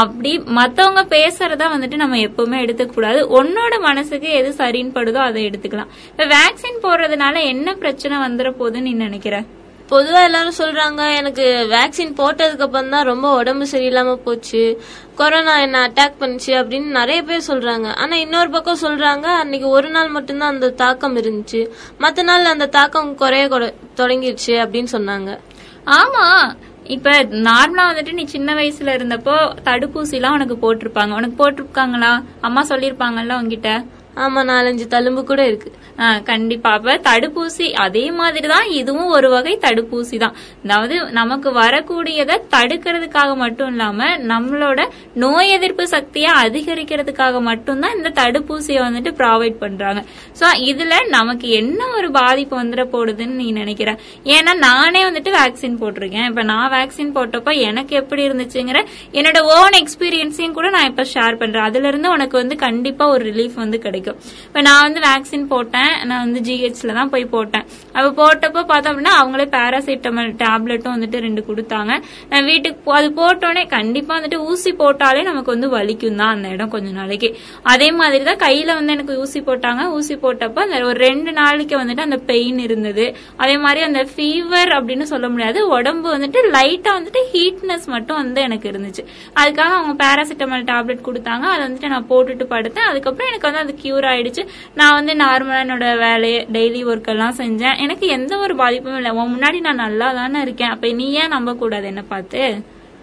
அப்படி 0.00 0.38
மத்தவங்க 0.38 1.02
பேசுறதா 1.16 1.68
வந்துட்டு 1.74 1.96
நம்ம 1.96 2.16
எப்பவுமே 2.16 2.60
எடுத்துக்க 2.64 2.94
கூடாது 2.94 3.42
உன்னோட 3.42 3.80
மனசுக்கு 3.80 4.30
எது 4.30 4.52
சரின்னு 4.58 4.96
படுதோ 4.98 5.20
அதை 5.28 5.46
எடுத்துக்கலாம். 5.46 5.90
இப்ப 6.12 6.26
வேக்சின் 6.36 6.82
போடுறதுனால 6.82 7.44
என்ன 7.46 7.74
பிரச்சனை 7.74 8.18
வந்துட 8.18 8.52
போகுதுன்னு 8.60 8.88
நீ 8.88 8.92
நினைக்கிற? 8.92 9.44
பொதுவா 9.92 10.24
எல்லாரும் 10.24 10.52
சொல்றாங்க 10.58 11.16
எனக்கு 11.16 11.66
வேக்சின் 11.70 12.14
போட்டதுக்கு 12.18 12.60
அப்புறம் 12.60 12.90
தான் 12.90 13.04
ரொம்ப 13.04 13.36
உடம்பு 13.36 13.66
சரியில்லாம 13.70 14.14
போச்சு 14.14 14.82
கொரோனா 15.14 15.60
என்ன 15.60 15.88
அட்டாக் 15.88 16.12
பண்ணுச்சு 16.20 16.46
அப்படின்னு 16.46 16.82
நிறைய 16.82 17.22
பேர் 17.22 17.42
சொல்றாங்க. 17.48 17.94
ஆனா 17.94 18.16
இன்னொரு 18.16 18.50
பக்கம் 18.50 18.78
சொல்றாங்க 18.82 19.22
அன்னைக்கு 19.22 19.68
ஒரு 19.68 19.90
நாள் 19.90 20.08
மட்டும்தான் 20.08 20.48
அந்த 20.48 20.70
தாக்கம் 20.70 21.16
இருந்துச்சு. 21.16 21.68
மத்த 22.00 22.22
நாள் 22.22 22.44
அந்த 22.44 22.66
தாக்கம் 22.66 23.14
குறைய 23.14 23.48
கொட- 23.48 23.74
தொடங்கிருச்சு 23.96 24.46
அப்படின்னு 24.46 24.86
சொன்னாங்க. 24.92 25.38
ஆமா. 25.86 26.54
இப்ப 26.84 27.10
நார்மலா 27.22 27.90
வந்துட்டு 27.90 28.12
நீ 28.12 28.24
சின்ன 28.24 28.54
வயசுல 28.54 28.98
இருந்தப்போ 28.98 29.56
தடுப்பூசி 29.64 30.12
எல்லாம் 30.12 30.32
உனக்கு 30.32 30.74
போட்டிருப்பாங்க. 30.74 31.14
உனக்கு 31.14 31.50
போட்டிருக்காங்களா? 31.50 32.22
அம்மா 32.40 32.62
சொல்லிருப்பாங்கல்ல 32.62 33.32
உங்ககிட்ட 33.32 33.84
ஆமா 34.16 34.40
நாலஞ்சு 34.42 34.86
தழும்பு 34.88 35.22
கூட 35.24 35.46
இருக்கு. 35.46 35.72
ஆ, 36.00 36.18
கண்டிப்பா. 36.18 36.72
அப்ப 36.72 36.94
தடுப்பூசி 36.96 37.72
அதே 37.72 38.10
மாதிரிதான் 38.10 38.66
இதுவும் 38.70 39.06
ஒரு 39.06 39.30
வகை 39.30 39.58
தடுப்பூசி 39.60 40.16
தான். 40.16 40.34
அதாவது 40.64 41.10
நமக்கு 41.10 41.50
வரக்கூடியதை 41.50 42.40
தடுக்கிறதுக்காக 42.50 43.36
மட்டும் 43.36 43.68
இல்லாம 43.68 44.16
நம்மளோட 44.16 44.88
நோய் 45.14 45.48
எதிர்ப்பு 45.48 45.88
சக்தியை 45.88 46.30
அதிகரிக்கிறதுக்காக 46.42 47.40
மட்டும்தான் 47.40 47.96
இந்த 47.96 48.08
தடுப்பூசியை 48.08 48.82
வந்துட்டு 48.82 49.12
ப்ராவைட் 49.12 49.58
பண்றாங்க. 49.58 50.04
சோ 50.40 50.46
இதுல 50.62 51.08
நமக்கு 51.08 51.48
என்ன 51.48 51.86
ஒரு 51.96 52.10
பாதிப்பு 52.10 52.62
வந்துட 52.62 52.84
போடுதுன்னு 52.92 53.38
நீ 53.42 53.50
நினைக்கிற? 53.52 53.98
ஏன்னா 54.24 54.54
நானே 54.54 55.04
வந்துட்டு 55.04 55.32
வேக்சின் 55.32 55.80
போட்டிருக்கேன். 55.80 56.28
இப்ப 56.28 56.42
நான் 56.42 56.72
வேக்சின் 56.72 57.14
போட்டப்ப 57.14 57.60
எனக்கு 57.60 57.96
எப்படி 57.96 58.28
இருந்துச்சுங்கிற 58.28 58.86
என்னோட 59.12 59.40
ஓன் 59.40 59.72
எக்ஸ்பீரியன்ஸையும் 59.82 60.52
கூட 60.52 60.70
நான் 60.70 60.86
இப்ப 60.86 61.02
ஷேர் 61.14 61.36
பண்றேன். 61.36 61.62
அதுல 61.62 61.88
இருந்து 61.88 62.10
உனக்கு 62.10 62.36
வந்து 62.36 62.56
கண்டிப்பா 62.56 63.08
ஒரு 63.08 63.24
ரிலீஃப் 63.24 63.54
வந்து 63.54 63.78
கிடைக்கும். 63.78 64.00
இப்போ 64.10 64.60
நான் 64.60 64.82
வந்து 64.82 65.00
வேக்சின் 65.00 65.46
போட்டேன். 65.46 66.06
நான் 66.06 66.32
வந்து 66.32 66.52
ஜிஹெச்ல 66.52 66.92
தான் 66.92 67.10
போய் 67.10 67.24
போட்டேன். 67.24 67.64
அப்போ 67.92 68.26
போட்டப்போ 68.26 68.64
பார்த்தோம் 68.64 68.98
அப்படின்னா 68.98 69.08
அவங்களே 69.22 69.44
பேராசிட்டமல் 69.44 70.30
டேப்லெட்டும் 70.32 70.96
வந்துட்டு 70.96 71.18
ரெண்டு 71.18 71.44
கொடுத்தாங்க. 71.48 72.02
நான் 72.28 72.44
வீட்டுக்கு 72.44 72.92
போ- 72.92 72.94
அது 72.94 73.10
போட்டோடனே 73.16 73.68
கண்டிப்பா 73.68 74.18
வந்துட்டு 74.18 74.34
ஊசி 74.34 74.72
போட்டாலே 74.72 75.22
நமக்கு 75.22 75.58
வந்து 75.58 75.68
வலிக்கும் 75.68 76.14
தான் 76.14 76.34
அந்த 76.34 76.48
இடம் 76.48 76.68
கொஞ்ச 76.68 76.90
நாளைக்கு. 76.90 77.38
அதே 77.62 77.92
மாதிரி 77.92 78.24
தான் 78.24 78.36
கையில 78.36 78.74
வந்து 78.74 78.92
எனக்கு 78.92 79.18
ஊசி 79.18 79.40
போட்டாங்க. 79.40 79.84
ஊசி 79.84 80.14
போட்டப்போ 80.14 80.58
அந்த 80.58 80.84
ஒரு 80.84 80.92
ரெண்டு 80.92 81.32
நாளைக்கு 81.32 81.84
வந்துட்டு 81.84 82.00
அந்த 82.00 82.16
பெயின் 82.16 82.58
இருந்தது. 82.58 83.16
அதே 83.36 83.58
மாதிரி 83.58 83.82
அந்த 83.82 84.06
ஃபீவர் 84.16 84.68
அப்படின்னு 84.68 85.02
சொல்ல 85.02 85.28
முடியாது. 85.28 85.68
உடம்பு 85.68 86.18
வந்துட்டு 86.18 86.36
லைட்டா 86.52 86.88
வந்துட்டு 86.98 87.18
ஹீட்னஸ் 87.32 87.84
மட்டும் 87.86 88.16
வந்து 88.16 88.42
எனக்கு 88.42 88.70
இருந்துச்சு. 88.70 89.04
அதுக்காக 89.36 89.60
அவங்க 89.60 90.04
பேராசிட்டமல் 90.04 90.60
டேப்லெட் 90.62 90.98
கொடுத்தாங்க. 91.04 91.40
அதை 91.40 91.66
வந்துட்டு 91.66 91.88
நான் 91.88 92.06
போட்டுட்டு 92.10 92.44
படுத்தேன். 92.50 92.78
அதுக்கப்புறம் 92.78 93.28
எனக்கு 93.28 93.52
வந்து 93.52 93.58
அது 93.58 93.74
கியூர் 93.92 94.10
ஆயிடுச்சு. 94.10 94.46
நான் 94.74 94.94
வந்து 94.94 95.24
நார்மலா 95.24 95.58
என்னோட 95.64 95.98
வேலையை 95.98 96.46
டெய்லி 96.52 96.88
ஒர்க் 96.88 97.06
எல்லாம் 97.06 97.34
செஞ்சேன். 97.36 97.78
எனக்கு 97.78 98.06
எந்த 98.06 98.36
ஒரு 98.36 98.56
பாதிப்பும் 98.56 98.96
இல்லை. 98.96 99.10
உன் 99.10 99.36
முன்னாடி 99.36 99.60
நான் 99.60 99.74
நல்லா 99.74 100.12
தானே 100.12 100.40
இருக்கேன். 100.40 100.68
அப்ப 100.68 100.92
நீ 100.92 101.12
ஏன் 101.12 101.28
நம்ப 101.28 101.54
கூடாது 101.54 101.86
என்ன 101.86 102.02
பார்த்து? 102.02 102.60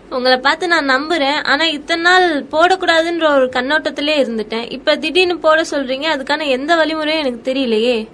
உங்களை 0.09 0.37
பார்த்து 0.37 0.67
நான் 0.67 0.89
நம்புறேன். 0.89 1.43
ஆனா 1.43 1.65
இத்தனை 1.65 2.03
நாள் 2.03 2.43
போடக்கூடாதுன்ற 2.51 3.35
ஒரு 3.35 3.49
கண்ணோட்டத்திலே 3.55 4.15
இருந்துட்டேன். 4.21 4.71
இப்ப 4.71 4.95
திடீர்னு 4.95 5.37
போட 5.37 5.61
சொல்றீங்க. 5.61 6.07
அதுக்கான 6.15 6.47
எந்த 6.47 6.75
வழிமுறையும் 6.75 7.25
எனக்கு 7.25 7.53
தெரியலையே. 7.53 8.07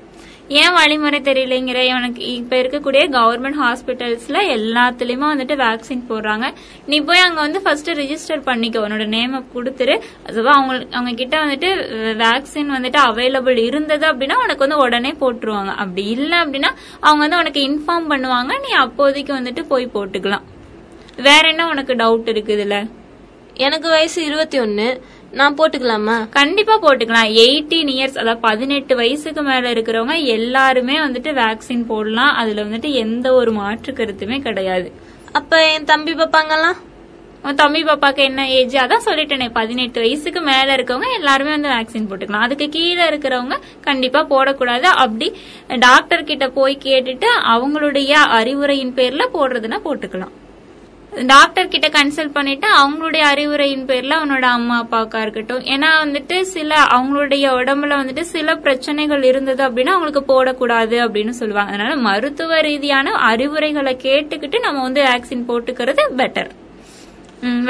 ஏன் 0.47 0.73
வழிமுறை 0.73 1.19
தெரியலைங்கிற 1.19 1.95
உனக்கு 1.95 2.25
இப்ப 2.33 2.55
இருக்கக்கூடிய 2.55 3.03
கவர்மெண்ட் 3.15 3.59
ஹாஸ்பிட்டல்ஸ்ல 3.61 4.41
எல்லாத்துலயுமே 4.55 5.25
வந்துட்டு 5.31 5.55
வேக்சின் 5.61 6.03
போடுறாங்க. 6.09 6.53
நீ 6.85 6.99
போய் 6.99 7.19
அங்க 7.19 7.39
வந்து 7.41 7.61
ஃபர்ஸ்ட் 7.61 7.89
ரிஜிஸ்டர் 7.89 8.43
பண்ணிக்கோ. 8.49 8.81
உன்னோட 8.85 9.05
நேம 9.15 9.43
கொடுத்துரு. 9.55 10.01
அதுவா 10.27 10.53
அவங்க 10.53 10.85
அவங்க 10.91 11.13
கிட்ட 11.13 11.45
வந்துட்டு 11.45 11.69
வேக்சின் 12.23 12.71
வந்துட்டு 12.75 12.99
அவைலபிள் 13.09 13.57
இருந்தது 13.57 14.07
அப்படின்னா 14.07 14.33
உனக்கு 14.33 14.67
வந்து 14.67 14.77
உடனே 14.77 15.11
போட்டுருவாங்க. 15.11 15.73
அப்படி 15.75 16.05
இல்ல 16.05 16.45
அப்படின்னா 16.45 16.71
அவங்க 16.99 17.21
வந்து 17.25 17.37
உனக்கு 17.37 17.61
இன்ஃபார்ம் 17.69 18.11
பண்ணுவாங்க. 18.13 18.59
நீ 18.67 18.71
அப்போதைக்கு 18.85 19.33
வந்துட்டு 19.33 19.63
போய் 19.67 19.89
போட்டுக்கலாம். 19.93 20.45
வேற 21.17 21.47
என்ன 21.47 21.67
உனக்கு 21.67 21.93
டவுட் 21.93 22.29
இருக்கு 22.29 22.55
இதுல 22.57 22.89
எனக்கு 23.53 23.89
வயசு 23.89 24.25
இருபத்தி 24.25 24.59
ஒன்னு 24.59 25.01
நான் 25.39 25.55
போட்டுக்கலாமா? 25.55 26.29
கண்டிப்பா 26.29 26.75
போட்டுக்கலாம். 26.79 27.29
எயிட்டீன் 27.43 27.89
இயர்ஸ் 27.93 28.19
அதாவது 28.21 28.39
பதினெட்டு 28.39 28.95
வயசுக்கு 28.95 29.41
மேல 29.41 29.71
இருக்கிறவங்க 29.73 30.15
எல்லாருமே 30.23 30.95
வந்துட்டு 30.99 31.31
வேக்சின் 31.39 31.85
போடலாம். 31.85 32.33
அதுல 32.41 32.63
வந்துட்டு 32.63 32.91
எந்த 32.91 33.33
ஒரு 33.33 33.51
மாற்று 33.51 33.93
கருத்துமே 33.93 34.37
கிடையாது. 34.41 34.91
அப்ப 35.31 35.71
என் 35.71 35.83
தம்பி 35.83 36.13
பாப்பாங்கலாம்? 36.13 36.77
உன் 37.43 37.55
தம்பி 37.55 37.83
பாப்பாக்கு 37.83 38.21
என்ன 38.29 38.47
ஏஜ் 38.49 38.77
அதான் 38.83 39.05
சொல்லிட்டேனே 39.05 39.49
பதினெட்டு 39.53 39.99
வயசுக்கு 40.01 40.41
மேல 40.41 40.75
இருக்கவங்க 40.75 41.09
எல்லாருமே 41.17 41.51
வந்து 41.51 41.69
வேக்சின் 41.69 42.07
போட்டுக்கலாம். 42.11 42.45
அதுக்கு 42.47 42.69
கீழே 42.69 43.03
இருக்கிறவங்க 43.09 43.57
கண்டிப்பா 43.81 44.23
போடக்கூடாது. 44.29 44.87
அப்படி 45.03 45.29
டாக்டர் 45.79 46.23
கிட்ட 46.23 46.47
போய் 46.49 46.77
கேட்டுட்டு 46.85 47.29
அவங்களுடைய 47.55 48.13
அறிவுரையின் 48.39 48.95
பேர்ல 48.99 49.25
போடுறதுன்னா 49.33 49.79
போட்டுக்கலாம். 49.85 50.33
டாக்டர் 51.23 51.67
கிட்ட 51.67 51.87
கன்சல்ட் 51.87 52.33
பண்ணிட்டு 52.33 52.67
அவங்களுடைய 52.67 53.23
அறிவுரையின் 53.31 53.85
பேர்ல 53.85 54.13
அவனோட 54.17 54.41
அம்மா 54.41 54.75
அப்பாவுக்கா 54.83 55.21
இருக்கட்டும். 55.21 55.61
ஏன்னா 55.73 55.89
வந்துட்டு 56.03 56.41
சில 56.41 56.75
அவங்களுடைய 56.75 57.45
உடம்புல 57.59 57.93
வந்துட்டு 58.01 58.21
சில 58.21 58.55
பிரச்சனைகள் 58.55 59.23
இருந்தது 59.23 59.63
அப்படின்னா 59.67 59.93
அவங்களுக்கு 59.95 60.23
போடக்கூடாது 60.31 60.97
அப்படின்னு 61.05 61.29
சொல்லுவாங்க. 61.29 61.71
அதனால 61.71 61.95
மருத்துவ 61.95 62.61
ரீதியான 62.61 63.11
அறிவுரைகளை 63.11 63.95
கேட்டுக்கிட்டு 64.03 64.59
நம்ம 64.59 64.81
வந்து 64.81 65.03
வேக்சின் 65.03 65.47
போட்டுக்கிறது 65.47 66.05
பெட்டர் 66.17 66.51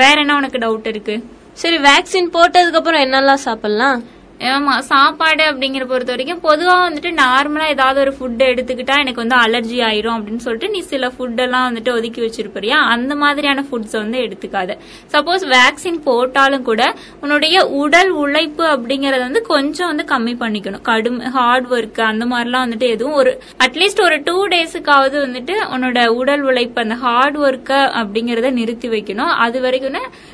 வேற 0.02 0.20
என்ன 0.20 0.36
உனக்கு 0.36 0.58
டவுட் 0.58 0.88
இருக்கு? 0.88 1.24
சரி 1.54 1.78
வேக்சின் 1.78 2.34
போட்டதுக்கு 2.34 2.80
அப்புறம் 2.82 3.02
என்னெல்லாம் 3.02 3.46
சாப்பிடலாம்? 3.48 4.04
ஆமா 4.40 4.80
சாப்பாடு 4.80 5.44
அப்படிங்கிற 5.52 5.86
பொறுத்த 5.86 6.16
வரைக்கும் 6.16 6.42
பொதுவா 6.44 6.74
வந்துட்டு 6.86 7.10
நார்மலா 7.20 7.68
ஏதாவது 7.68 8.00
ஒரு 8.00 8.12
ஃபுட் 8.18 8.42
எடுத்துக்கிட்டா 8.48 8.96
எனக்கு 9.04 9.24
வந்து 9.24 9.36
அலர்ஜி 9.36 9.78
ஆயிரும் 9.88 10.16
அப்படின்னு 10.18 10.44
சொல்லிட்டு 10.46 10.70
நீ 10.70 10.80
சில 10.80 11.08
ஃபுட் 11.08 11.40
எல்லாம் 11.40 11.68
வந்துட்டு 11.68 11.92
ஒதுக்கி 11.94 12.22
வச்சிருப்பியா? 12.22 12.78
அந்த 12.96 13.16
மாதிரியான 13.16 13.62
ஃபுட்ஸ் 13.62 13.96
வந்து 14.02 14.20
எடுத்துக்காத. 14.20 14.78
சப்போஸ் 15.12 15.46
வேக்சின் 15.54 16.00
போட்டாலும் 16.04 16.62
கூட 16.62 16.94
உன்னுடைய 17.22 17.66
உடல் 17.68 18.10
உழைப்பு 18.10 18.66
அப்படிங்கறத 18.66 19.20
வந்து 19.20 19.42
கொஞ்சம் 19.42 19.88
வந்து 19.88 20.06
கம்மி 20.14 20.36
பண்ணிக்கணும். 20.44 20.82
கடும் 20.82 21.20
ஹார்ட் 21.20 21.68
ஒர்க் 21.72 22.02
அந்த 22.02 22.26
மாதிரிலாம் 22.26 22.66
வந்துட்டு 22.68 22.88
எதுவும் 22.96 23.14
ஒரு 23.14 23.42
அட்லீஸ்ட் 23.66 24.02
ஒரு 24.02 24.22
டூ 24.24 24.48
டேஸுக்காவது 24.48 25.18
வந்துட்டு 25.26 25.56
உன்னோட 25.76 26.08
உடல் 26.08 26.42
உழைப்பு 26.42 26.82
அந்த 26.82 26.96
ஹார்ட் 26.96 27.38
ஒர்க்க 27.38 27.72
அப்படிங்கறத 28.02 28.52
நிறுத்தி 28.52 28.90
வைக்கணும். 28.90 29.34
அது 29.46 29.62
வரைக்கும் 29.62 29.84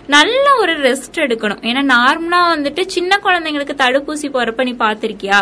நல்ல 0.07 0.45
ஒரு 0.59 0.73
ரெஸ்ட் 0.79 1.17
எடுக்கணும். 1.17 1.61
ஏன்னா 1.69 1.81
நார்மலா 1.95 2.41
வந்துட்டு 2.55 2.81
சின்ன 2.85 3.19
குழந்தைங்களுக்கு 3.23 3.89
தடுப்பூசி 3.91 4.27
போறப்ப 4.29 4.63
நீ 4.63 4.73
பாத்திருக்கியா 4.79 5.39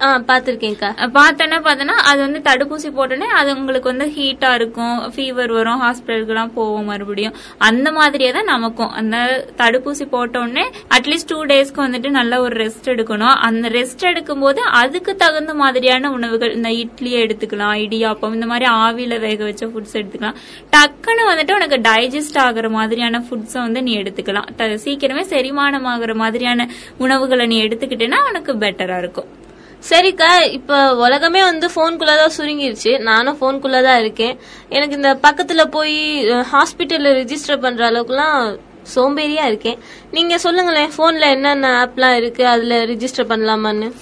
பாத்திருக்கேன்க்கா 0.00 0.86
பார்த்தோன்னே 1.14 1.58
பார்த்தோன்னா 1.60 2.00
அது 2.02 2.20
வந்து 2.20 2.50
தடுப்பூசி 2.50 2.92
போட்டோன்னே 2.92 3.24
அது 3.24 3.56
உங்களுக்கு 3.56 3.96
வந்து 3.96 4.14
ஹீட்டா 4.18 4.54
இருக்கும் 4.54 4.98
ஃபீவர் 4.98 5.52
வரும் 5.52 5.82
ஹாஸ்பிட்டலுக்குலாம் 5.82 6.52
போவோம் 6.52 6.84
மறுபடியும். 6.84 7.34
அந்த 7.58 7.92
மாதிரியே 7.92 8.30
தான் 8.30 8.44
நமக்கும். 8.44 8.90
அந்த 8.90 9.46
தடுப்பூசி 9.56 10.06
போட்டோடனே 10.12 10.64
அட்லீஸ்ட் 10.98 11.26
டூ 11.26 11.44
டேஸ்க்கு 11.44 11.76
வந்துட்டு 11.76 12.10
நல்ல 12.10 12.40
ஒரு 12.40 12.64
ரெஸ்ட் 12.64 12.86
எடுக்கணும். 12.86 13.28
அந்த 13.28 13.68
ரெஸ்ட் 13.68 14.00
எடுக்கும் 14.00 14.40
போது 14.40 14.62
அதுக்கு 14.62 15.16
தகுந்த 15.16 15.54
மாதிரியான 15.54 16.10
உணவுகள் 16.10 16.54
இந்த 16.54 16.68
இட்லியை 16.68 17.24
எடுத்துக்கலாம் 17.24 17.78
இடியாப்பம் 17.78 18.34
இந்த 18.34 18.46
மாதிரி 18.46 18.70
ஆவியில 18.70 19.20
வேக 19.20 19.44
வச்ச 19.44 19.66
ஃபுட்ஸ் 19.66 19.96
எடுத்துக்கலாம். 19.96 20.34
டக்குன்னு 20.72 21.22
வந்துட்டு 21.30 21.54
உனக்கு 21.54 21.76
டைஜஸ்ட் 21.76 22.34
ஆகுற 22.34 22.70
மாதிரியான 22.70 23.18
ஃபுட்ஸை 23.18 23.58
வந்து 23.58 23.82
நீ 23.82 23.98
எடுத்துக்கலாம். 23.98 24.54
த- 24.56 24.66
சீக்கிரமே 24.66 25.20
செரிமானம் 25.20 25.86
ஆகுற 25.86 26.14
மாதிரியான 26.14 26.68
உணவுகளை 26.98 27.46
நீ 27.46 27.62
எடுத்துக்கிட்டேன்னா 27.62 28.28
உனக்கு 28.28 28.52
பெட்டரா 28.52 28.98
இருக்கும். 28.98 29.42
சரிக்கா 29.88 30.52
இப்ப 30.52 30.96
உலகமே 30.96 31.42
வந்து 31.42 31.70
போன்குள்ளதான் 31.76 32.30
சுருங்கிருச்சு. 32.38 32.98
நானும் 32.98 33.38
போன்குள்ளதான் 33.40 33.98
இருக்கேன். 33.98 34.38
எனக்கு 34.68 34.96
இந்த 34.96 35.18
பக்கத்துல 35.22 35.64
போய் 35.64 36.24
ஹாஸ்பிட்டல்ல 36.28 37.14
ரிஜிஸ்டர் 37.14 37.60
பண்ற 37.60 37.90
அளவுக்குலாம் 37.90 38.58
சோம்பேறியா 38.94 39.46
இருக்கேன். 39.46 39.78
நீங்க 40.10 40.38
சொல்லுங்களேன் 40.38 40.90
போன்ல 40.98 41.20
என்னென்ன 41.20 41.68
ஆப்லாம் 41.84 42.16
இருக்கு? 42.16 42.46
அதுல 42.46 42.84
ரிஜிஸ்டர் 42.84 43.28
பண்ணலாமான்னு. 43.28 43.92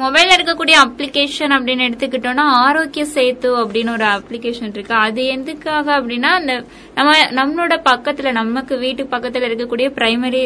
மொபைல்ல 0.00 0.30
இருக்கக்கூடிய 0.36 0.74
அப்ளிகேஷன் 0.86 1.54
அப்படின்னு 1.54 1.90
எடுத்துக்கிட்டோம்னா 1.90 2.40
ஆரோக்கிய 2.40 3.04
சேத்து 3.14 3.46
அப்படின்னு 3.46 3.92
ஒரு 3.92 4.04
அப்ளிகேஷன் 4.04 4.68
இருக்கு. 4.68 4.94
அது 4.94 5.24
எதுக்காக 5.24 6.00
அப்படின்னா 6.00 6.22
அந்த 6.22 6.64
நம்ம 6.98 7.12
நம்மளோட 7.38 7.74
பக்கத்துல 7.90 8.32
நமக்கு 8.32 8.78
வீட்டுக்கு 8.78 9.16
பக்கத்துல 9.16 9.48
இருக்கக்கூடிய 9.48 9.88
பிரைமரி 9.98 10.40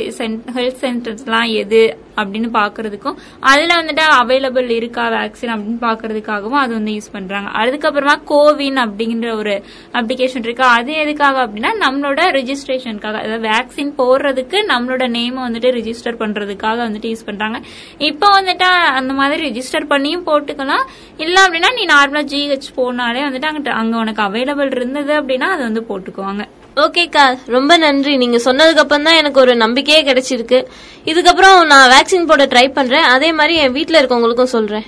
ஹெல்த் 0.57 0.81
சென்டர்ஸ்லாம் 0.81 1.53
எது 1.55 1.83
அப்படின்னு 2.17 2.49
பாக்குறதுக்கும் 2.57 3.15
அதுல 3.41 3.75
வந்துட்டு 3.83 4.03
அவைலபிள் 4.23 4.69
இருக்கா 4.71 5.05
வேக்சின் 5.09 5.53
அப்படின்னு 5.53 5.81
பாக்குறதுக்காகவும் 5.85 6.59
அது 6.62 6.73
வந்து 6.73 6.93
யூஸ் 6.93 7.12
பண்றாங்க. 7.12 7.51
அதுக்கப்புறமா 7.61 8.15
கோவின் 8.25 8.79
அப்படிங்கிற 8.83 9.37
ஒரு 9.37 9.55
அப்ளிகேஷன் 9.93 10.45
இருக்கு. 10.47 10.65
அது 10.65 10.93
எதுக்காக 10.93 11.47
அப்படின்னா 11.47 11.71
நம்மளோட 11.85 12.21
ரிஜிஸ்ட்ரேஷனுக்காக 12.38 13.19
அதாவது 13.23 13.49
வேக்சின் 13.49 13.93
போடுறதுக்கு 14.01 14.59
நம்மளோட 14.73 15.09
நேம் 15.09 15.38
வந்துட்டு 15.38 15.73
ரிஜிஸ்டர் 15.79 16.21
பண்றதுக்காக 16.23 16.79
வந்துட்டு 16.87 17.11
யூஸ் 17.12 17.27
பண்றாங்க. 17.27 17.61
இப்போ 17.99 18.29
வந்துட்டு 18.41 18.69
அந்த 19.01 19.12
மாதிரி 19.12 19.43
ரிஜிஸ்டர் 19.49 19.91
பண்ணியும் 19.95 20.27
போட்டுக்கலாம். 20.29 20.85
இல்ல 21.17 21.47
அப்படின்னா 21.47 21.73
நீ 21.75 21.87
நார்மலா 21.95 22.25
ஜிஹெச் 22.35 22.71
போனாலே 22.77 23.25
வந்துட்டு 23.29 23.51
அங்கிட்ட 23.53 23.69
அங்க 23.69 23.97
உனக்கு 23.97 24.23
அவைலபிள் 24.23 24.77
இருந்தது 24.77 25.21
அப்படின்னா 25.21 25.49
அது 25.57 25.62
வந்து 25.62 25.85
போட்டுக்குவாங்க. 25.88 26.41
ஓகேக்கா 26.76 27.38
ரொம்ப 27.46 27.76
நன்றி. 27.76 28.16
நீங்க 28.16 28.37
சொன்னதுக்கு 28.44 28.82
அப்புறம் 28.82 29.02
தான் 29.02 29.14
எனக்கு 29.14 29.40
ஒரு 29.40 29.56
நம்பிக்கையே 29.56 30.02
கிடைச்சிருக்கு. 30.02 30.66
இதுக்கப்புறம் 31.04 31.66
நான் 31.66 31.90
வேக்சின் 31.90 32.26
போட 32.26 32.44
ட்ரை 32.44 32.72
பண்றேன். 32.72 33.02
அதே 33.02 33.32
மாதிரி 33.32 33.56
என் 33.56 33.72
வீட்டுல 33.72 34.00
இருக்கவங்களுக்கும் 34.00 34.54
சொல்றேன். 34.56 34.87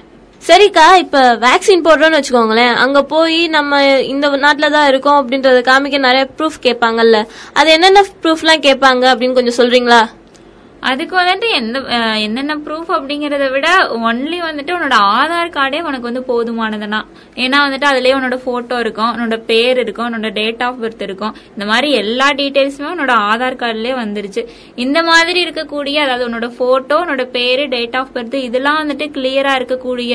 சரிக்கா 0.48 0.96
இப்ப 0.96 1.36
வேக்சின் 1.36 1.84
போடுறோம்னு 1.84 2.18
வச்சுக்கோங்களேன். 2.20 2.74
அங்க 2.74 3.02
போய் 3.02 3.48
நம்ம 3.48 4.00
இந்த 4.02 4.28
நாட்டுல 4.28 4.70
தான் 4.70 4.88
இருக்கோம் 4.88 5.18
அப்படின்றத 5.20 5.60
காமிக்க 5.70 5.98
நிறைய 5.98 6.28
ப்ரூஃப் 6.38 6.58
கேட்பாங்கல்ல. 6.62 7.26
அது 7.52 7.70
என்னென்ன 7.70 8.04
ப்ரூஃப்லாம் 8.22 8.64
கேட்பாங்க 8.68 9.04
அப்படின்னு 9.12 9.32
கொஞ்சம் 9.32 9.58
சொல்றீங்களா? 9.60 10.08
அதுக்கு 10.90 11.14
வந்துட்டு 11.20 11.48
எந்த 11.58 11.78
என்னென்ன 12.26 12.54
ப்ரூஃப் 12.64 12.90
அப்படிங்கறத 12.96 13.46
விட 13.54 13.68
ஒன்லி 14.08 14.38
வந்துட்டு 14.46 14.72
உன்னோட 14.76 14.96
ஆதார் 15.18 15.52
கார்டே 15.56 15.80
உனக்கு 15.88 16.08
வந்து 16.08 16.22
போதுமானதுனா 16.30 17.00
ஏன்னா 17.44 17.58
வந்துட்டு 17.64 17.86
அதுலயே 17.90 18.14
உன்னோட 18.18 18.36
போட்டோ 18.46 18.78
இருக்கும் 18.84 19.10
உன்னோட 19.14 19.36
பேர் 19.50 19.78
இருக்கும் 19.84 20.06
உன்னோட 20.08 20.30
டேட் 20.38 20.62
ஆஃப் 20.66 20.80
பர்த் 20.82 21.04
இருக்கும். 21.06 21.32
இந்த 21.54 21.64
மாதிரி 21.70 21.88
எல்லா 22.02 22.28
டீடைல்ஸுமே 22.40 22.88
உன்னோட 22.94 23.14
ஆதார் 23.30 23.58
கார்டுலயே 23.62 23.94
வந்துருச்சு. 24.02 24.42
இந்த 24.84 24.98
மாதிரி 25.10 25.40
இருக்கக்கூடிய 25.46 25.96
அதாவது 26.04 26.26
உன்னோட 26.28 26.48
போட்டோ 26.60 26.98
உன்னோட 27.04 27.24
பேரு 27.36 27.64
டேட் 27.74 27.96
ஆஃப் 28.00 28.12
பர்த் 28.16 28.36
இதெல்லாம் 28.48 28.78
வந்துட்டு 28.82 29.08
கிளியரா 29.16 29.54
இருக்கக்கூடிய 29.60 30.12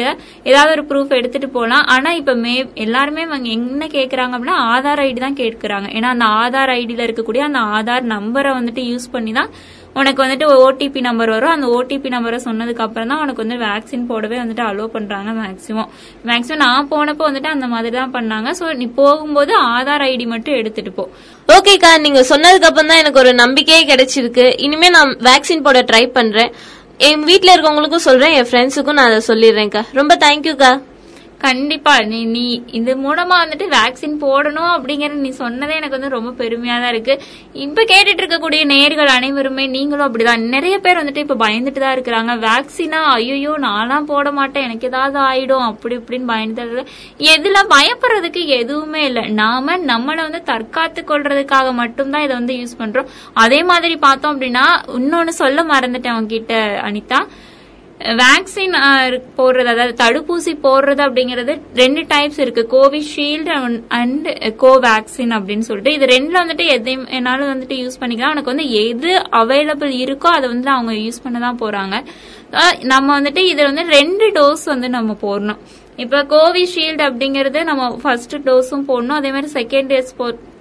ஏதாவது 0.50 0.74
ஒரு 0.78 0.86
ப்ரூஃப் 0.92 1.18
எடுத்துட்டு 1.20 1.50
போகலாம் 1.58 1.88
ஆனா 1.96 2.12
இப்ப 2.22 2.36
மே 2.44 2.56
எல்லாருமே 2.86 3.26
அவங்க 3.32 3.50
என்ன 3.58 3.90
கேக்குறாங்க 3.98 4.34
அப்படின்னா 4.38 4.60
ஆதார் 4.76 5.04
ஐடி 5.08 5.20
தான் 5.26 5.40
கேட்கிறாங்க. 5.44 5.90
ஏன்னா 5.98 6.12
அந்த 6.16 6.30
ஆதார் 6.44 6.74
ஐடியில 6.80 7.08
இருக்கக்கூடிய 7.08 7.44
அந்த 7.50 7.62
ஆதார் 7.78 8.06
நம்பரை 8.16 8.54
வந்துட்டு 8.60 8.84
யூஸ் 8.92 9.14
பண்ணி 9.18 9.34
தான் 9.40 9.52
உனக்கு 10.00 10.20
வந்துட்டு 10.24 10.48
ஓடிபி 10.64 11.00
நம்பர் 11.08 11.32
வரும். 11.34 11.54
அந்த 11.56 11.68
ஓடிபி 11.78 12.10
நம்பரை 12.14 12.38
சொன்னதுக்கு 12.46 12.84
அப்புறம் 12.86 13.10
தான் 13.12 13.22
உனக்கு 13.24 13.44
வந்து 13.44 13.58
வேக்சின் 13.66 14.06
போடவே 14.10 14.38
வந்துட்டு 14.42 14.64
அலோவ் 14.68 14.94
பண்றாங்க 14.96 15.30
மேக்சிமம் 15.40 15.90
மேக்சிமம் 16.30 16.62
நான் 16.66 16.90
போனப்போ 16.92 17.24
வந்துட்டு 17.30 17.50
அந்த 17.56 17.68
மாதிரி 17.74 17.96
தான் 17.98 18.14
பண்ணாங்க. 18.18 18.52
சோ 18.60 18.66
நீ 18.82 18.88
போகும்போது 19.00 19.54
ஆதார் 19.76 20.06
ஐடி 20.10 20.28
மட்டும் 20.34 20.58
எடுத்துட்டு 20.62 20.94
போ. 21.00 21.06
ஓகேக்கா 21.56 21.92
நீங்க 22.06 22.22
சொன்னதுக்கு 22.32 22.70
அப்புறம் 22.70 22.92
தான் 22.92 23.02
எனக்கு 23.04 23.22
ஒரு 23.24 23.34
நம்பிக்கையே 23.44 23.82
கிடைச்சிருக்கு. 23.92 24.46
இனிமே 24.68 24.90
நான் 24.98 25.16
வேக்சின் 25.30 25.66
போட 25.68 25.82
ட்ரை 25.92 26.04
பண்றேன். 26.20 26.54
என் 27.10 27.26
வீட்டில் 27.32 27.54
இருக்கவங்களுக்கும் 27.56 28.08
சொல்றேன். 28.10 28.36
என் 28.40 28.50
ஃப்ரெண்ட்ஸுக்கும் 28.52 28.98
நான் 29.00 29.12
அதை 29.12 29.22
சொல்லிடுறேன்க்கா 29.32 29.84
ரொம்ப 30.00 30.16
தேங்க்யூக்கா 30.26 30.72
கண்டிப்பா. 31.44 31.92
நீ 32.12 32.18
நீ 32.34 32.44
இது 32.78 32.92
மூலமா 33.04 33.36
வந்துட்டு 33.42 33.66
வேக்சின் 33.76 34.16
போடணும் 34.24 34.72
அப்படிங்கறது 34.76 35.20
நீ 35.26 35.32
சொன்னதே 35.38 35.76
எனக்கு 35.80 35.98
வந்து 35.98 36.12
ரொம்ப 36.16 36.32
பெருமையா 36.42 36.76
தான் 36.84 36.92
இருக்கு. 36.94 37.14
இப்ப 37.66 37.84
கேட்டுட்டு 37.92 38.22
இருக்கக்கூடிய 38.24 38.64
நேர்கள் 38.74 39.12
அனைவருமே 39.16 39.66
நீங்களும் 39.76 40.06
அப்படிதான். 40.08 40.44
நிறைய 40.56 40.76
பேர் 40.86 41.00
வந்துட்டு 41.02 41.24
இப்ப 41.26 41.38
பயந்துட்டு 41.46 41.84
தான் 41.86 41.96
இருக்கிறாங்க 41.98 42.36
வேக்சினா 42.48 43.02
ஐயோ 43.16 43.54
நான்லாம் 43.68 44.10
போட 44.12 44.32
மாட்டேன். 44.40 44.66
எனக்கு 44.68 44.90
ஏதாவது 44.92 45.20
ஆயிடும். 45.30 45.66
அப்படி 45.72 45.96
இப்படின்னு 46.02 46.32
பயந்துட்டு 46.34 46.84
எதுல 47.36 47.58
பயப்படுறதுக்கு 47.76 48.44
எதுவுமே 48.62 49.04
இல்ல. 49.10 49.22
நாம 49.42 49.78
நம்மளை 49.92 50.22
வந்து 50.28 50.44
தற்காத்து 50.52 51.04
கொள்றதுக்காக 51.12 51.74
மட்டும்தான் 51.82 52.26
இதை 52.28 52.36
வந்து 52.42 52.56
யூஸ் 52.62 52.80
பண்றோம். 52.82 53.12
அதே 53.46 53.62
மாதிரி 53.64 53.98
பார்த்தோம் 54.08 54.34
அப்படின்னா 54.36 54.66
இன்னொன்னு 55.00 55.36
சொல்ல 55.44 55.64
மறந்துட்டேன் 55.74 56.18
உங்ககிட்ட 56.20 56.56
அனிதா. 56.90 57.22
வேக்சின் 58.20 58.76
போடுறது 59.38 59.70
அதாவது 59.72 59.94
தடுப்பூசி 60.02 60.52
போடுறது 60.66 61.02
அப்படிங்கிறது 61.06 61.54
ரெண்டு 61.80 62.02
டைப்ஸ் 62.12 62.40
இருக்கு. 62.44 62.64
கோவிஷீல்டு 62.76 63.52
அண்ட் 64.00 64.28
கோவேக்சின் 64.64 65.34
அப்படின்னு 65.38 65.66
சொல்லிட்டு. 65.70 65.94
இது 65.98 66.06
ரெண்டுல 66.14 66.38
வந்துட்டு 66.44 66.66
எதையும் 66.76 67.06
என்னாலும் 67.18 67.52
வந்துட்டு 67.54 67.78
யூஸ் 67.82 68.00
பண்ணிக்கலாம். 68.02 68.34
உனக்கு 68.36 68.54
வந்து 68.54 68.68
எது 68.84 69.12
அவைலபிள் 69.42 69.94
இருக்கோ 70.06 70.30
அதை 70.38 70.50
வந்து 70.54 70.70
அவங்க 70.76 70.94
யூஸ் 71.06 71.24
பண்ண 71.24 71.40
தான் 71.48 71.62
போறாங்க. 71.64 71.98
நம்ம 72.94 73.20
வந்துட்டு 73.20 73.44
இதுல 73.52 73.70
வந்து 73.72 73.86
ரெண்டு 73.98 74.28
டோஸ் 74.40 74.66
வந்து 74.74 74.90
நம்ம 74.98 75.18
போடணும். 75.26 75.60
இப்ப 76.04 76.24
கோவிஷீல்டு 76.36 77.04
அப்படிங்கறது 77.10 77.64
நம்ம 77.64 77.90
ஃபர்ஸ்ட் 78.04 78.36
டோஸும் 78.50 78.88
போடணும். 78.92 79.20
அதே 79.20 79.32
மாதிரி 79.36 79.52
செகண்ட் 79.60 79.92
டோஸ் 79.94 80.14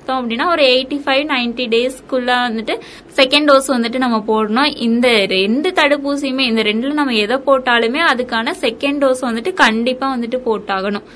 எடுத்தோம் 0.08 0.20
அப்படின்னா 0.22 0.46
ஒரு 0.52 0.62
எயிட்டி 0.74 0.98
ஃபைவ் 1.04 1.24
நைன்டி 1.32 1.64
டேஸ்க்குள்ள 1.74 2.30
வந்துட்டு 2.46 2.74
செகண்ட் 3.18 3.48
டோஸ் 3.50 3.68
வந்துட்டு 3.74 3.98
நம்ம 4.04 4.18
போடணும். 4.30 4.70
இந்த 4.86 5.08
ரெண்டு 5.36 5.68
தடுப்பூசியுமே 5.78 6.44
இந்த 6.50 6.62
ரெண்டுல 6.70 6.92
நம்ம 7.00 7.16
எதை 7.24 7.36
போட்டாலுமே 7.48 8.02
அதுக்கான 8.12 8.54
செகண்ட் 8.64 9.00
டோஸ் 9.04 9.22
வந்துட்டு 9.28 9.52
கண்டிப்பா 9.64 10.06
வந்துட்டு 10.16 10.38
போட்டாகணும். 10.48 11.06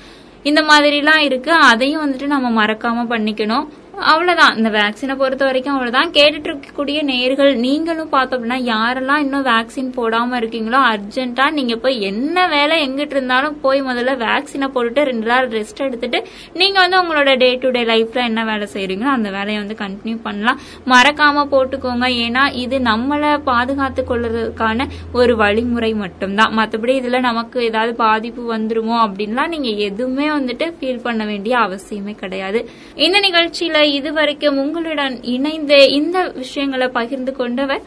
இந்த 0.49 0.61
மாதிரிலாம் 0.69 1.23
இருக்கு. 1.29 1.51
அதையும் 1.71 2.03
வந்துட்டு 2.05 2.27
நம்ம 2.33 2.47
மறக்காம 2.59 3.05
பண்ணிக்கணும். 3.13 3.65
அவ்வளவுதான். 3.93 4.55
இந்த 4.57 4.69
வேக்சினை 4.69 5.15
பொறுத்த 5.15 5.43
வரைக்கும் 5.45 5.73
அவ்வளவுதான். 5.73 6.11
கேட்டுட்டு 6.15 6.47
இருக்கக்கூடிய 6.49 6.99
நேர்கள் 7.09 7.51
நீங்களும் 7.65 8.09
பார்த்தோம் 8.13 8.37
அப்படின்னா 8.37 8.57
யாரெல்லாம் 8.69 9.21
இன்னும் 9.23 9.45
வேக்சின் 9.45 9.91
போடாம 9.97 10.37
இருக்கீங்களோ 10.41 10.79
அர்ஜென்ட்டாக 10.91 11.55
நீங்க 11.57 11.75
போய் 11.75 12.01
என்ன 12.09 12.47
வேலை 12.47 12.75
எங்கிட்டு 12.85 13.15
இருந்தாலும் 13.17 13.59
போய் 13.65 13.81
முதல்ல 13.83 14.15
வேக்சினை 14.23 14.67
போட்டுட்டு 14.75 15.03
ரெண்டு 15.09 15.27
நாள் 15.31 15.49
ரெஸ்ட் 15.49 15.83
எடுத்துட்டு 15.87 16.21
நீங்க 16.53 16.77
வந்து 16.79 16.97
உங்களோட 17.01 17.37
டே 17.43 17.49
டு 17.55 17.69
டே 17.69 17.83
லைஃப்ல 17.83 18.23
என்ன 18.29 18.43
வேலை 18.51 18.67
செய்கிறீங்களோ 18.73 19.11
அந்த 19.17 19.29
வேலையை 19.29 19.59
வந்து 19.63 19.77
கண்டினியூ 19.83 20.17
பண்ணலாம். 20.21 20.59
மறக்காம 20.93 21.45
போட்டுக்கோங்க. 21.53 22.09
ஏன்னா 22.25 22.53
இது 22.63 22.79
நம்மளை 22.89 23.37
பாதுகாத்து 23.51 24.03
கொள்றதுக்கான 24.09 24.89
ஒரு 25.13 25.35
வழிமுறை 25.35 25.93
மட்டும்தான். 25.93 26.53
மற்றபடி 26.57 26.95
இதுல 27.03 27.19
நமக்கு 27.19 27.63
ஏதாவது 27.63 27.95
பாதிப்பு 27.95 28.55
வந்துருமோ 28.55 28.97
அப்படின்லாம் 29.05 29.53
நீங்க 29.55 29.69
எதுவுமே 29.89 30.29
வந்துட்டு 30.29 30.67
ஃபீல் 30.79 31.05
பண்ண 31.07 31.25
வேண்டிய 31.25 31.57
அவசியமே 31.57 32.15
கிடையாது. 32.25 32.61
இந்த 32.95 33.19
நிகழ்ச்சியில 33.29 33.81
இதுவரைக்கும் 33.91 34.57
உங்களுடன் 34.57 35.23
இணைந்து 35.23 35.91
இந்த 35.91 36.27
விஷயங்களை 36.27 36.87
பகிர்ந்து 36.87 37.31
கொண்டவர் 37.31 37.81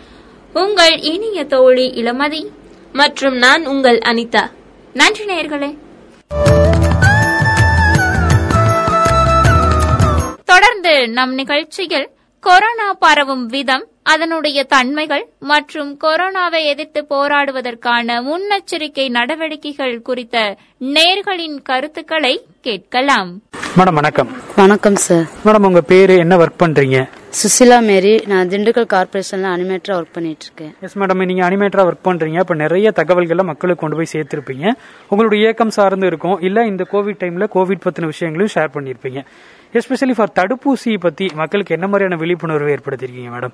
உங்கள் 0.53 1.01
இனிய 1.01 1.45
தோழி 1.45 1.91
இளமதி. 1.91 2.47
மற்றும் 2.93 3.37
நான் 3.37 3.67
உங்கள் 3.67 3.99
அனிதா. 3.99 4.51
நன்றி 4.93 5.25
நேயர்களே. 5.25 5.79
தொடர்ந்து 10.45 11.09
நம் 11.09 11.35
நிகழ்ச்சியில் 11.35 12.09
கொரோனா 12.41 12.93
பரவும் 12.93 13.47
விதம் 13.47 13.87
அதனுடைய 14.03 14.65
தன்மைகள் 14.65 15.29
மற்றும் 15.39 15.99
கொரோனாவை 16.05 16.65
எதிர்த்து 16.65 17.07
போராடுவதற்கான 17.11 18.23
முன்னெச்சரிக்கை 18.23 19.09
நடவடிக்கைகள் 19.09 20.03
குறித்த 20.03 20.57
நேர்களின் 20.81 21.63
கருத்துக்களை 21.63 22.47
கேட்கலாம். 22.61 23.41
மேடம் 23.77 23.95
வணக்கம். 23.95 24.29
வணக்கம் 24.57 24.97
சார் 24.97 25.25
மேடம் 25.45 25.65
உங்க 25.67 25.81
பேரு 25.81 26.17
என்ன 26.17 26.37
ஒர்க் 26.37 26.61
பண்றீங்க? 26.63 27.09
சுசிலா 27.41 27.83
மேரி. 27.83 28.23
நான் 28.27 28.49
திண்டுக்கல் 28.49 28.87
கார்பரேஷன்ல 28.93 29.49
அனிமேட்டரா 29.57 29.97
ஒர்க் 29.97 30.13
பண்ணிட்டு 30.13 30.45
இருக்கேன் 30.45 30.75
எஸ் 30.81 30.99
மேடம் 30.99 31.25
நீங்க 31.25 31.51
அனிமேட்டரா 31.51 31.85
ஒர்க் 31.89 32.05
பண்றீங்க. 32.05 32.39
அப்ப 32.39 32.55
நிறைய 32.55 32.91
தகவல்களை 32.91 33.45
மக்களுக்கு 33.45 33.89
கொண்டு 33.89 33.97
போய் 33.97 34.13
சேர்த்திருப்பீங்க. 34.13 34.73
உங்களுடைய 35.09 35.45
இயக்கம் 35.45 35.71
சார்ந்து 35.71 36.07
இருக்கும். 36.07 36.41
இல்ல 36.41 36.67
இந்த 36.67 36.87
கோவிட் 36.93 37.21
டைம்ல 37.23 37.47
கோவிட் 37.55 37.87
பத்தின 37.87 38.05
விஷயங்களையும் 38.05 38.55
ஷேர் 38.55 38.75
பண்ணிருப்பீங்க. 38.77 39.25
எஸ்பெஷலி 39.73 40.15
ஃபார் 40.17 40.37
தடுப்பூசி 40.41 40.99
பத்தி 41.01 41.31
மக்களுக்கு 41.35 41.75
என்ன 41.75 41.87
மாதிரியான 41.87 42.21
விழிப்புணர்வு 42.21 42.79
ஏற்படுத்திருக்கீங்க 42.79 43.33
மேடம்? 43.37 43.53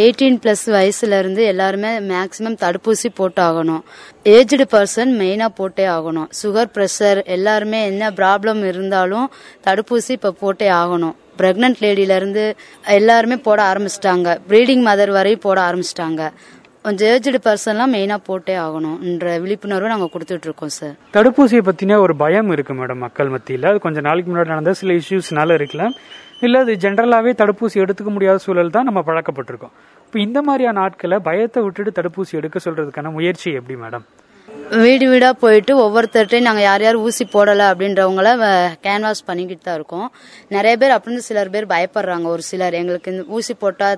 எயிட்டீன் 0.00 0.36
பிளஸ் 0.42 0.66
வயசுல 0.66 1.18
இருந்து 1.18 1.42
எல்லாருமே 1.44 1.88
மேக்சிமம் 1.98 2.56
தடுப்பூசி 2.60 3.08
போட்டு 3.14 3.42
ஆகணும் 3.42 3.82
ஏஜ்டு 4.24 4.64
பர்சன் 4.74 5.12
மெயினா 5.20 5.48
போட்டே 5.54 5.86
ஆகணும். 5.86 6.28
சுகர் 6.42 6.70
பிரஷர் 6.74 7.24
எல்லாருமே 7.24 7.80
என்ன 7.86 8.10
ப்ராப்ளம் 8.10 8.62
இருந்தாலும் 8.64 9.30
தடுப்பூசி 9.66 10.10
இப்ப 10.16 10.30
போட்டே 10.30 10.68
ஆகணும். 10.70 11.14
பிரெக்னன்ட் 11.38 11.80
லேடியில 11.80 12.16
இருந்து 12.16 12.54
எல்லாருமே 12.86 13.36
போட 13.36 13.72
ஆரம்பிச்சிட்டாங்க. 13.72 14.38
ப்ரீடிங் 14.48 14.84
மதர் 14.88 15.12
வரையும் 15.18 15.44
போட 15.46 15.60
ஆரம்பிச்சிட்டாங்க. 15.68 16.30
கொஞ்சம் 16.82 17.08
ஏஜ்டு 17.08 17.38
பர்சன்லாம் 17.44 17.92
மெயினா 17.96 18.16
போட்டே 18.24 18.54
ஆகணும்ன்ற 18.56 19.40
விழிப்புணர்வு 19.40 19.88
நாங்க 19.88 20.08
கொடுத்துட்டு 20.14 20.48
இருக்கோம் 20.48 20.74
சார் 20.78 20.94
தடுப்பூசியை 21.12 21.62
பத்தின 21.68 21.98
ஒரு 21.98 22.16
பயம் 22.16 22.50
இருக்கு 22.50 22.74
மேடம் 22.74 23.02
மக்கள் 23.06 23.28
மத்தியில். 23.28 23.64
அது 23.64 23.78
கொஞ்சம் 23.78 24.02
நாளைக்கு 24.02 24.28
முன்னாடி 24.32 24.52
நடந்த 24.54 24.72
சில 24.72 24.92
இஷ்யூஸ்னால 24.92 25.54
இருக்கலாம். 25.54 25.94
இல்ல 26.46 26.60
அது 26.64 26.72
ஜென்ரலாவே 26.84 27.32
தடுப்பூசி 27.40 27.76
எடுத்துக்க 27.84 28.10
முடியாத 28.14 28.40
சூழல் 28.44 28.74
தான் 28.76 28.88
நம்ம 28.88 29.00
பழக்கப்பட்டிருக்கோம். 29.08 29.74
இப்போ 30.06 30.18
இந்த 30.26 30.38
மாதிரியான 30.48 30.80
ஆட்களை 30.86 31.18
பயத்தை 31.28 31.60
விட்டுட்டு 31.66 31.92
தடுப்பூசி 31.98 32.32
எடுக்க 32.40 32.58
சொல்றதுக்கான 32.64 33.12
முயற்சி 33.18 33.48
எப்படி 33.60 33.76
மேடம் 33.84 34.06
வீடு 34.82 35.06
வீடா 35.10 35.28
போயிட்டு 35.42 35.72
ஒவ்வொருத்தர்ட்டையும் 35.84 36.46
நாங்க 36.48 36.62
யார் 36.66 36.82
யார் 36.84 36.98
ஊசி 37.06 37.24
போடல 37.34 37.62
அப்படின்றவங்கள 37.72 38.28
கேன்வாஸ் 38.86 39.20
பண்ணிக்கிட்டு 39.28 39.64
தான் 39.66 39.76
இருக்கோம். 39.78 40.06
நிறைய 40.54 40.74
பேர் 40.80 40.94
அப்படின்னு 40.96 41.26
சிலர் 41.26 41.50
பேர் 41.54 41.66
பயப்படுறாங்க. 41.72 42.26
ஒரு 42.34 42.42
சிலர் 42.48 42.78
எங்களுக்கு 42.80 43.12
இந்த 43.14 43.24
ஊசி 43.36 43.54
போட்டா 43.62 43.88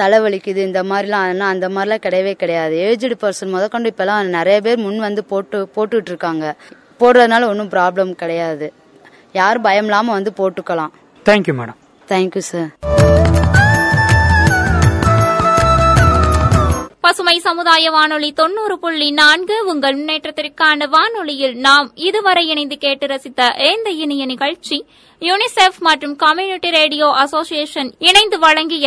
தலை 0.00 0.18
வலிக்குது 0.24 0.62
இந்த 0.68 0.82
மாதிரிலாம் 0.90 1.26
ஆனா 1.30 1.48
அந்த 1.54 1.68
மாதிரிலாம் 1.74 2.04
கிடையவே 2.06 2.34
கிடையாது. 2.42 2.76
ஏஜ்டு 2.88 3.18
பர்சன் 3.24 3.54
முதற்கொண்டு 3.56 3.92
இப்பெல்லாம் 3.94 4.32
நிறைய 4.38 4.58
பேர் 4.66 4.82
முன் 4.86 4.98
வந்து 5.08 5.24
போட்டு 5.32 5.60
போட்டுட்டு 5.76 6.12
இருக்காங்க 6.14 6.46
போடுறதுனால 7.02 7.48
ஒன்றும் 7.52 7.72
ப்ராப்ளம் 7.76 8.12
கிடையாது. 8.24 8.68
யாரும் 9.40 9.66
பயம் 9.68 9.88
இல்லாம 9.90 10.12
வந்து 10.18 10.32
போட்டுக்கலாம். 10.42 10.92
தேங்க்யூ 11.26 11.56
மேடம் 11.60 11.78
தேங்க்யூ 12.12 12.44
சார் 12.46 12.70
பசுமை 17.04 17.36
சமுதாய 17.40 17.86
வானொலி 17.90 18.28
தொண்ணூறு 18.32 18.74
புள்ளி 18.78 19.08
நான்கு 19.12 19.56
உங்கள் 19.66 19.96
முன்னேற்றத்திற்கான 19.96 20.86
வானொலியில் 20.88 21.56
நாம் 21.60 21.88
இதுவரை 22.02 22.44
இணைந்து 22.46 22.76
கேட்டு 22.78 23.06
ரசித்த 23.06 23.40
இந்த 23.68 23.90
இனிய 24.02 24.24
நிகழ்ச்சி 24.26 24.78
யூனிசெஃப் 25.22 25.78
மற்றும் 25.80 26.14
கம்யூனிட்டி 26.16 26.70
ரேடியோ 26.76 27.08
அசோசியேஷன் 27.22 27.90
இணைந்து 28.08 28.38
வழங்கிய 28.38 28.86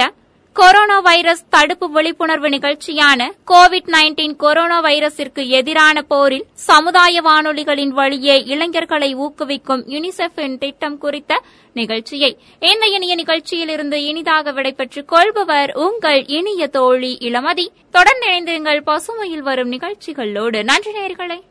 கொரோனா 0.59 0.99
வைரஸ் 0.99 1.45
தடுப்பு 1.49 1.89
விழிப்புணர்வு 1.89 2.49
நிகழ்ச்சியான 2.49 3.31
கோவிட் 3.47 3.89
நைன்டீன் 3.91 4.35
கொரோனா 4.35 4.81
வைரஸிற்கு 4.83 5.47
எதிரான 5.47 6.01
போரில் 6.01 6.45
சமுதாய 6.53 7.21
வானொலிகளின் 7.21 7.89
வழியே 7.89 8.43
இளைஞர்களை 8.43 9.15
ஊக்குவிக்கும் 9.15 9.83
யுனிசெஃபின் 9.87 10.57
திட்டம் 10.57 10.97
குறித்த 10.97 11.41
நிகழ்ச்சியை 11.73 12.37
இந்த 12.59 12.85
இனிய 12.85 13.15
நிகழ்ச்சியிலிருந்து 13.15 13.93
இனிதாக 13.93 14.51
விடைபெற்றுக் 14.51 15.07
கொள்பவர் 15.07 15.71
உங்கள் 15.73 16.25
இனிய 16.25 16.67
தோழி 16.67 17.17
இளமதி. 17.21 17.65
தொடர்ந்து 17.91 18.27
இணைந்திருங்கள் 18.27 18.81
பசுமையில் 18.85 19.45
வரும் 19.49 19.67
நிகழ்ச்சிகளோடு. 19.67 20.63
நன்றி 20.63 20.91
நேர்களை 20.91 21.39